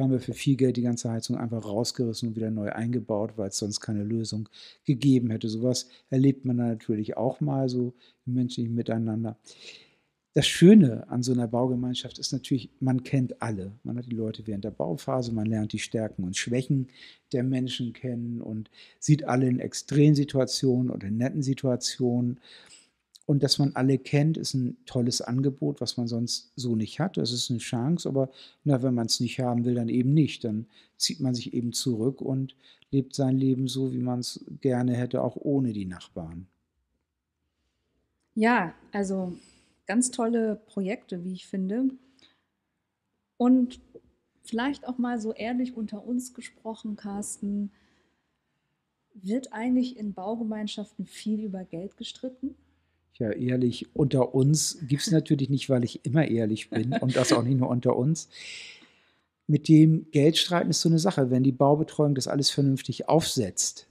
haben 0.00 0.10
wir 0.12 0.20
für 0.20 0.34
viel 0.34 0.56
Geld 0.56 0.76
die 0.76 0.82
ganze 0.82 1.10
Heizung 1.10 1.36
einfach 1.36 1.64
rausgerissen 1.64 2.30
und 2.30 2.36
wieder 2.36 2.50
neu 2.50 2.70
eingebaut, 2.70 3.32
weil 3.36 3.48
es 3.48 3.58
sonst 3.58 3.80
keine 3.80 4.02
Lösung 4.02 4.48
gegeben 4.84 5.30
hätte. 5.30 5.48
Sowas 5.48 5.88
erlebt 6.10 6.44
man 6.44 6.56
natürlich 6.56 7.16
auch 7.16 7.40
mal 7.40 7.68
so 7.68 7.94
im 8.26 8.34
menschlichen 8.34 8.74
Miteinander. 8.74 9.36
Das 10.32 10.46
Schöne 10.46 11.08
an 11.08 11.24
so 11.24 11.32
einer 11.32 11.48
Baugemeinschaft 11.48 12.18
ist 12.20 12.32
natürlich, 12.32 12.70
man 12.78 13.02
kennt 13.02 13.42
alle. 13.42 13.72
Man 13.82 13.98
hat 13.98 14.06
die 14.06 14.14
Leute 14.14 14.46
während 14.46 14.62
der 14.62 14.70
Bauphase, 14.70 15.32
man 15.32 15.46
lernt 15.46 15.72
die 15.72 15.80
Stärken 15.80 16.22
und 16.22 16.36
Schwächen 16.36 16.88
der 17.32 17.42
Menschen 17.42 17.92
kennen 17.92 18.40
und 18.40 18.70
sieht 19.00 19.24
alle 19.24 19.48
in 19.48 19.58
Extremsituationen 19.58 20.90
oder 20.90 21.08
in 21.08 21.16
netten 21.16 21.42
Situationen 21.42 22.38
und 23.30 23.44
dass 23.44 23.60
man 23.60 23.76
alle 23.76 23.96
kennt, 23.96 24.36
ist 24.36 24.54
ein 24.54 24.76
tolles 24.86 25.20
Angebot, 25.20 25.80
was 25.80 25.96
man 25.96 26.08
sonst 26.08 26.52
so 26.56 26.74
nicht 26.74 26.98
hat. 26.98 27.16
Das 27.16 27.30
ist 27.30 27.48
eine 27.48 27.60
Chance, 27.60 28.08
aber 28.08 28.28
na, 28.64 28.82
wenn 28.82 28.92
man 28.92 29.06
es 29.06 29.20
nicht 29.20 29.38
haben 29.38 29.64
will, 29.64 29.76
dann 29.76 29.88
eben 29.88 30.12
nicht. 30.12 30.42
Dann 30.42 30.66
zieht 30.96 31.20
man 31.20 31.32
sich 31.32 31.54
eben 31.54 31.72
zurück 31.72 32.20
und 32.20 32.56
lebt 32.90 33.14
sein 33.14 33.38
Leben 33.38 33.68
so, 33.68 33.92
wie 33.92 34.02
man 34.02 34.18
es 34.18 34.44
gerne 34.60 34.96
hätte, 34.96 35.22
auch 35.22 35.36
ohne 35.36 35.72
die 35.72 35.84
Nachbarn. 35.84 36.48
Ja, 38.34 38.74
also 38.90 39.32
ganz 39.90 40.12
tolle 40.12 40.54
Projekte, 40.66 41.24
wie 41.24 41.32
ich 41.32 41.48
finde. 41.48 41.88
Und 43.36 43.80
vielleicht 44.44 44.86
auch 44.86 44.98
mal 44.98 45.20
so 45.20 45.32
ehrlich 45.32 45.76
unter 45.76 46.06
uns 46.06 46.32
gesprochen, 46.32 46.94
Carsten, 46.94 47.72
wird 49.14 49.52
eigentlich 49.52 49.96
in 49.96 50.14
Baugemeinschaften 50.14 51.06
viel 51.06 51.40
über 51.42 51.64
Geld 51.64 51.96
gestritten? 51.96 52.54
ja 53.18 53.32
ehrlich, 53.32 53.88
unter 53.92 54.32
uns 54.32 54.78
gibt 54.86 55.02
es 55.02 55.10
natürlich 55.10 55.50
nicht, 55.50 55.68
weil 55.68 55.82
ich 55.82 56.06
immer 56.06 56.28
ehrlich 56.28 56.70
bin 56.70 56.92
und 57.00 57.16
das 57.16 57.32
auch 57.32 57.42
nicht 57.42 57.58
nur 57.58 57.68
unter 57.68 57.96
uns. 57.96 58.28
Mit 59.48 59.66
dem 59.66 60.08
Geldstreiten 60.12 60.70
ist 60.70 60.82
so 60.82 60.88
eine 60.88 61.00
Sache. 61.00 61.32
Wenn 61.32 61.42
die 61.42 61.50
Baubetreuung 61.50 62.14
das 62.14 62.28
alles 62.28 62.50
vernünftig 62.50 63.08
aufsetzt, 63.08 63.89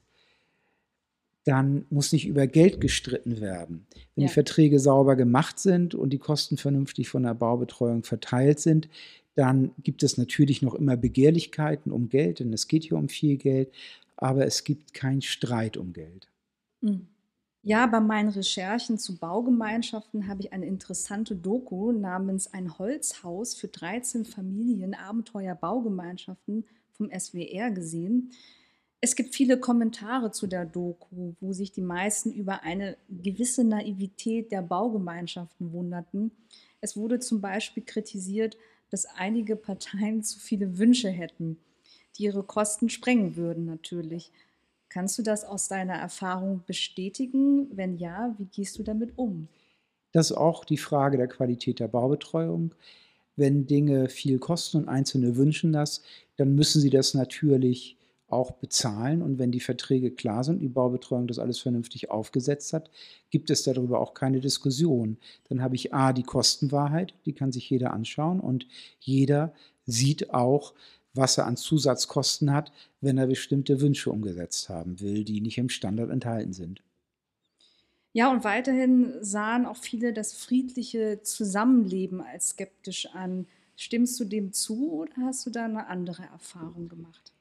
dann 1.49 1.85
muss 1.89 2.11
nicht 2.11 2.27
über 2.27 2.45
Geld 2.45 2.79
gestritten 2.79 3.41
werden. 3.41 3.87
Wenn 4.13 4.21
ja. 4.23 4.27
die 4.27 4.33
Verträge 4.33 4.79
sauber 4.79 5.15
gemacht 5.15 5.57
sind 5.57 5.95
und 5.95 6.11
die 6.11 6.19
Kosten 6.19 6.57
vernünftig 6.57 7.09
von 7.09 7.23
der 7.23 7.33
Baubetreuung 7.33 8.03
verteilt 8.03 8.59
sind, 8.59 8.87
dann 9.33 9.71
gibt 9.81 10.03
es 10.03 10.19
natürlich 10.19 10.61
noch 10.61 10.75
immer 10.75 10.95
Begehrlichkeiten 10.95 11.91
um 11.91 12.07
Geld, 12.07 12.39
denn 12.39 12.53
es 12.53 12.67
geht 12.67 12.83
hier 12.83 12.97
um 12.97 13.09
viel 13.09 13.37
Geld, 13.37 13.71
aber 14.15 14.45
es 14.45 14.63
gibt 14.63 14.93
keinen 14.93 15.23
Streit 15.23 15.75
um 15.75 15.91
Geld. 15.91 16.27
Mhm. 16.81 17.07
Ja, 17.63 17.87
bei 17.87 17.99
meinen 17.99 18.29
Recherchen 18.29 18.99
zu 18.99 19.17
Baugemeinschaften 19.17 20.27
habe 20.27 20.41
ich 20.41 20.53
eine 20.53 20.67
interessante 20.67 21.35
Doku 21.35 21.91
namens 21.91 22.53
Ein 22.53 22.77
Holzhaus 22.77 23.55
für 23.55 23.69
13 23.69 24.23
Familien 24.23 24.93
Abenteuer 24.93 25.55
Baugemeinschaften 25.55 26.65
vom 26.91 27.09
SWR 27.09 27.71
gesehen. 27.71 28.31
Es 29.01 29.15
gibt 29.15 29.33
viele 29.33 29.59
Kommentare 29.59 30.31
zu 30.31 30.45
der 30.45 30.65
Doku, 30.65 31.33
wo 31.39 31.53
sich 31.53 31.71
die 31.71 31.81
meisten 31.81 32.31
über 32.31 32.63
eine 32.63 32.97
gewisse 33.09 33.63
Naivität 33.63 34.51
der 34.51 34.61
Baugemeinschaften 34.61 35.71
wunderten. 35.71 36.31
Es 36.81 36.97
wurde 36.97 37.19
zum 37.19 37.39
Beispiel 37.39 37.83
kritisiert, 37.83 38.57
dass 38.89 39.05
einige 39.05 39.55
Parteien 39.55 40.23
zu 40.23 40.39
viele 40.39 40.77
Wünsche 40.77 41.09
hätten, 41.09 41.57
die 42.17 42.23
ihre 42.23 42.43
Kosten 42.43 42.89
sprengen 42.89 43.37
würden 43.37 43.65
natürlich. 43.65 44.31
Kannst 44.89 45.17
du 45.17 45.21
das 45.21 45.45
aus 45.45 45.67
deiner 45.67 45.93
Erfahrung 45.93 46.63
bestätigen? 46.65 47.69
Wenn 47.71 47.97
ja, 47.97 48.35
wie 48.37 48.45
gehst 48.45 48.79
du 48.79 48.83
damit 48.83 49.17
um? 49.17 49.47
Das 50.11 50.31
ist 50.31 50.37
auch 50.37 50.65
die 50.65 50.77
Frage 50.77 51.17
der 51.17 51.27
Qualität 51.27 51.79
der 51.79 51.87
Baubetreuung. 51.87 52.73
Wenn 53.35 53.67
Dinge 53.67 54.09
viel 54.09 54.39
kosten 54.39 54.77
und 54.77 54.89
Einzelne 54.89 55.37
wünschen 55.37 55.71
das, 55.71 56.01
dann 56.35 56.55
müssen 56.55 56.81
sie 56.81 56.89
das 56.89 57.13
natürlich 57.13 57.98
auch 58.31 58.51
bezahlen. 58.51 59.21
Und 59.21 59.39
wenn 59.39 59.51
die 59.51 59.59
Verträge 59.59 60.11
klar 60.11 60.43
sind, 60.43 60.61
die 60.61 60.69
Baubetreuung 60.69 61.27
das 61.27 61.39
alles 61.39 61.59
vernünftig 61.59 62.11
aufgesetzt 62.11 62.73
hat, 62.73 62.89
gibt 63.29 63.49
es 63.49 63.63
darüber 63.63 63.99
auch 63.99 64.13
keine 64.13 64.39
Diskussion. 64.39 65.17
Dann 65.49 65.61
habe 65.61 65.75
ich 65.75 65.93
A, 65.93 66.13
die 66.13 66.23
Kostenwahrheit, 66.23 67.13
die 67.25 67.33
kann 67.33 67.51
sich 67.51 67.69
jeder 67.69 67.93
anschauen 67.93 68.39
und 68.39 68.67
jeder 68.99 69.53
sieht 69.85 70.33
auch, 70.33 70.73
was 71.13 71.37
er 71.37 71.47
an 71.47 71.57
Zusatzkosten 71.57 72.53
hat, 72.53 72.71
wenn 73.01 73.17
er 73.17 73.27
bestimmte 73.27 73.81
Wünsche 73.81 74.11
umgesetzt 74.11 74.69
haben 74.69 74.99
will, 74.99 75.23
die 75.23 75.41
nicht 75.41 75.57
im 75.57 75.69
Standard 75.69 76.09
enthalten 76.09 76.53
sind. 76.53 76.81
Ja, 78.11 78.31
und 78.31 78.43
weiterhin 78.43 79.13
sahen 79.21 79.65
auch 79.65 79.75
viele 79.75 80.13
das 80.13 80.33
friedliche 80.33 81.21
Zusammenleben 81.21 82.21
als 82.21 82.49
skeptisch 82.49 83.07
an. 83.13 83.47
Stimmst 83.75 84.19
du 84.19 84.25
dem 84.25 84.51
zu 84.51 84.91
oder 84.91 85.13
hast 85.21 85.45
du 85.45 85.51
da 85.51 85.65
eine 85.65 85.87
andere 85.87 86.23
Erfahrung 86.23 86.89
gemacht? 86.89 87.31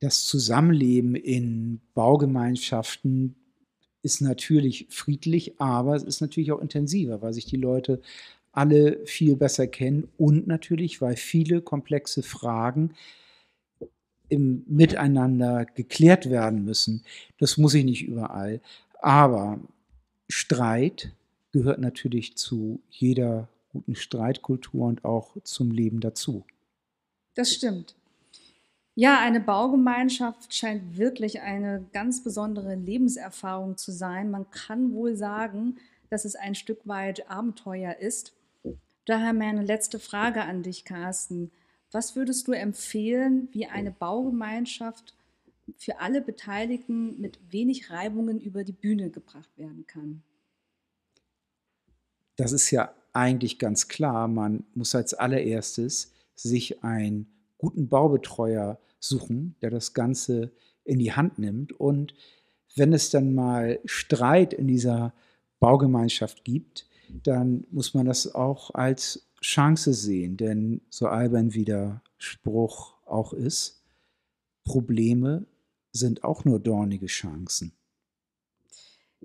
Das 0.00 0.24
Zusammenleben 0.24 1.14
in 1.14 1.80
Baugemeinschaften 1.94 3.34
ist 4.02 4.20
natürlich 4.20 4.86
friedlich, 4.90 5.60
aber 5.60 5.96
es 5.96 6.02
ist 6.02 6.20
natürlich 6.20 6.52
auch 6.52 6.60
intensiver, 6.60 7.22
weil 7.22 7.32
sich 7.32 7.46
die 7.46 7.56
Leute 7.56 8.00
alle 8.52 9.04
viel 9.04 9.36
besser 9.36 9.66
kennen 9.66 10.08
und 10.16 10.46
natürlich, 10.46 11.00
weil 11.00 11.16
viele 11.16 11.60
komplexe 11.60 12.22
Fragen 12.22 12.94
im 14.28 14.64
Miteinander 14.66 15.66
geklärt 15.66 16.30
werden 16.30 16.64
müssen. 16.64 17.04
Das 17.38 17.58
muss 17.58 17.74
ich 17.74 17.84
nicht 17.84 18.06
überall. 18.06 18.60
Aber 19.00 19.60
Streit 20.28 21.12
gehört 21.52 21.80
natürlich 21.80 22.36
zu 22.36 22.80
jeder 22.90 23.48
guten 23.72 23.94
Streitkultur 23.94 24.86
und 24.86 25.04
auch 25.04 25.36
zum 25.44 25.70
Leben 25.70 26.00
dazu. 26.00 26.44
Das 27.34 27.52
stimmt. 27.52 27.94
Ja, 28.98 29.20
eine 29.20 29.40
Baugemeinschaft 29.40 30.54
scheint 30.54 30.96
wirklich 30.96 31.42
eine 31.42 31.84
ganz 31.92 32.24
besondere 32.24 32.76
Lebenserfahrung 32.76 33.76
zu 33.76 33.92
sein. 33.92 34.30
Man 34.30 34.50
kann 34.50 34.94
wohl 34.94 35.16
sagen, 35.16 35.76
dass 36.08 36.24
es 36.24 36.34
ein 36.34 36.54
Stück 36.54 36.88
weit 36.88 37.30
Abenteuer 37.30 37.96
ist. 37.98 38.32
Daher 39.04 39.34
meine 39.34 39.62
letzte 39.62 39.98
Frage 39.98 40.42
an 40.42 40.62
dich, 40.62 40.86
Carsten. 40.86 41.52
Was 41.92 42.16
würdest 42.16 42.48
du 42.48 42.52
empfehlen, 42.52 43.50
wie 43.52 43.66
eine 43.66 43.90
Baugemeinschaft 43.90 45.14
für 45.76 46.00
alle 46.00 46.22
Beteiligten 46.22 47.20
mit 47.20 47.38
wenig 47.52 47.90
Reibungen 47.90 48.40
über 48.40 48.64
die 48.64 48.72
Bühne 48.72 49.10
gebracht 49.10 49.50
werden 49.58 49.86
kann? 49.86 50.22
Das 52.36 52.52
ist 52.52 52.70
ja 52.70 52.94
eigentlich 53.12 53.58
ganz 53.58 53.88
klar. 53.88 54.26
Man 54.26 54.64
muss 54.74 54.94
als 54.94 55.12
allererstes 55.12 56.14
sich 56.34 56.82
einen 56.82 57.35
guten 57.58 57.88
Baubetreuer 57.88 58.78
suchen, 59.00 59.56
der 59.62 59.70
das 59.70 59.94
Ganze 59.94 60.52
in 60.84 60.98
die 60.98 61.12
Hand 61.12 61.38
nimmt. 61.38 61.72
Und 61.72 62.14
wenn 62.74 62.92
es 62.92 63.10
dann 63.10 63.34
mal 63.34 63.80
Streit 63.84 64.52
in 64.52 64.66
dieser 64.66 65.14
Baugemeinschaft 65.60 66.44
gibt, 66.44 66.86
dann 67.22 67.66
muss 67.70 67.94
man 67.94 68.06
das 68.06 68.34
auch 68.34 68.72
als 68.74 69.28
Chance 69.40 69.92
sehen, 69.94 70.36
denn 70.36 70.80
so 70.90 71.06
albern 71.06 71.54
wie 71.54 71.64
der 71.64 72.02
Spruch 72.18 72.94
auch 73.06 73.32
ist, 73.32 73.82
Probleme 74.64 75.46
sind 75.92 76.24
auch 76.24 76.44
nur 76.44 76.58
dornige 76.58 77.06
Chancen. 77.06 77.72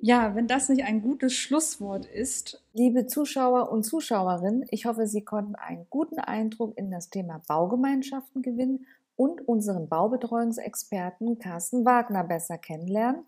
Ja, 0.04 0.34
wenn 0.34 0.48
das 0.48 0.68
nicht 0.68 0.84
ein 0.84 1.04
gutes 1.04 1.36
Schlusswort 1.36 2.08
ist. 2.08 2.64
Liebe 2.74 3.06
Zuschauer 3.06 3.72
und 3.72 3.84
Zuschauerinnen, 3.84 4.66
ich 4.72 4.88
hoffe, 4.88 5.06
Sie 5.06 5.24
konnten 5.24 5.54
einen 5.54 5.86
guten 5.92 6.18
Eindruck 6.18 6.76
in 6.76 6.90
das 6.90 7.12
Thema 7.12 7.40
Baugemeinschaften 7.48 8.42
gewinnen 8.42 8.88
und 9.16 9.48
unseren 9.48 9.88
Baubetreuungsexperten 9.88 11.38
Carsten 11.38 11.86
Wagner 11.86 12.24
besser 12.24 12.58
kennenlernen. 12.58 13.28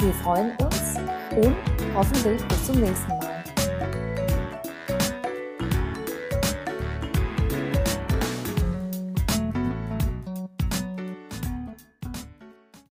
Wir 0.00 0.12
freuen 0.22 0.52
uns 0.62 0.96
und 1.34 1.56
hoffentlich 1.94 2.46
bis 2.46 2.66
zum 2.66 2.78
nächsten 2.78 3.08
Mal. 3.08 3.33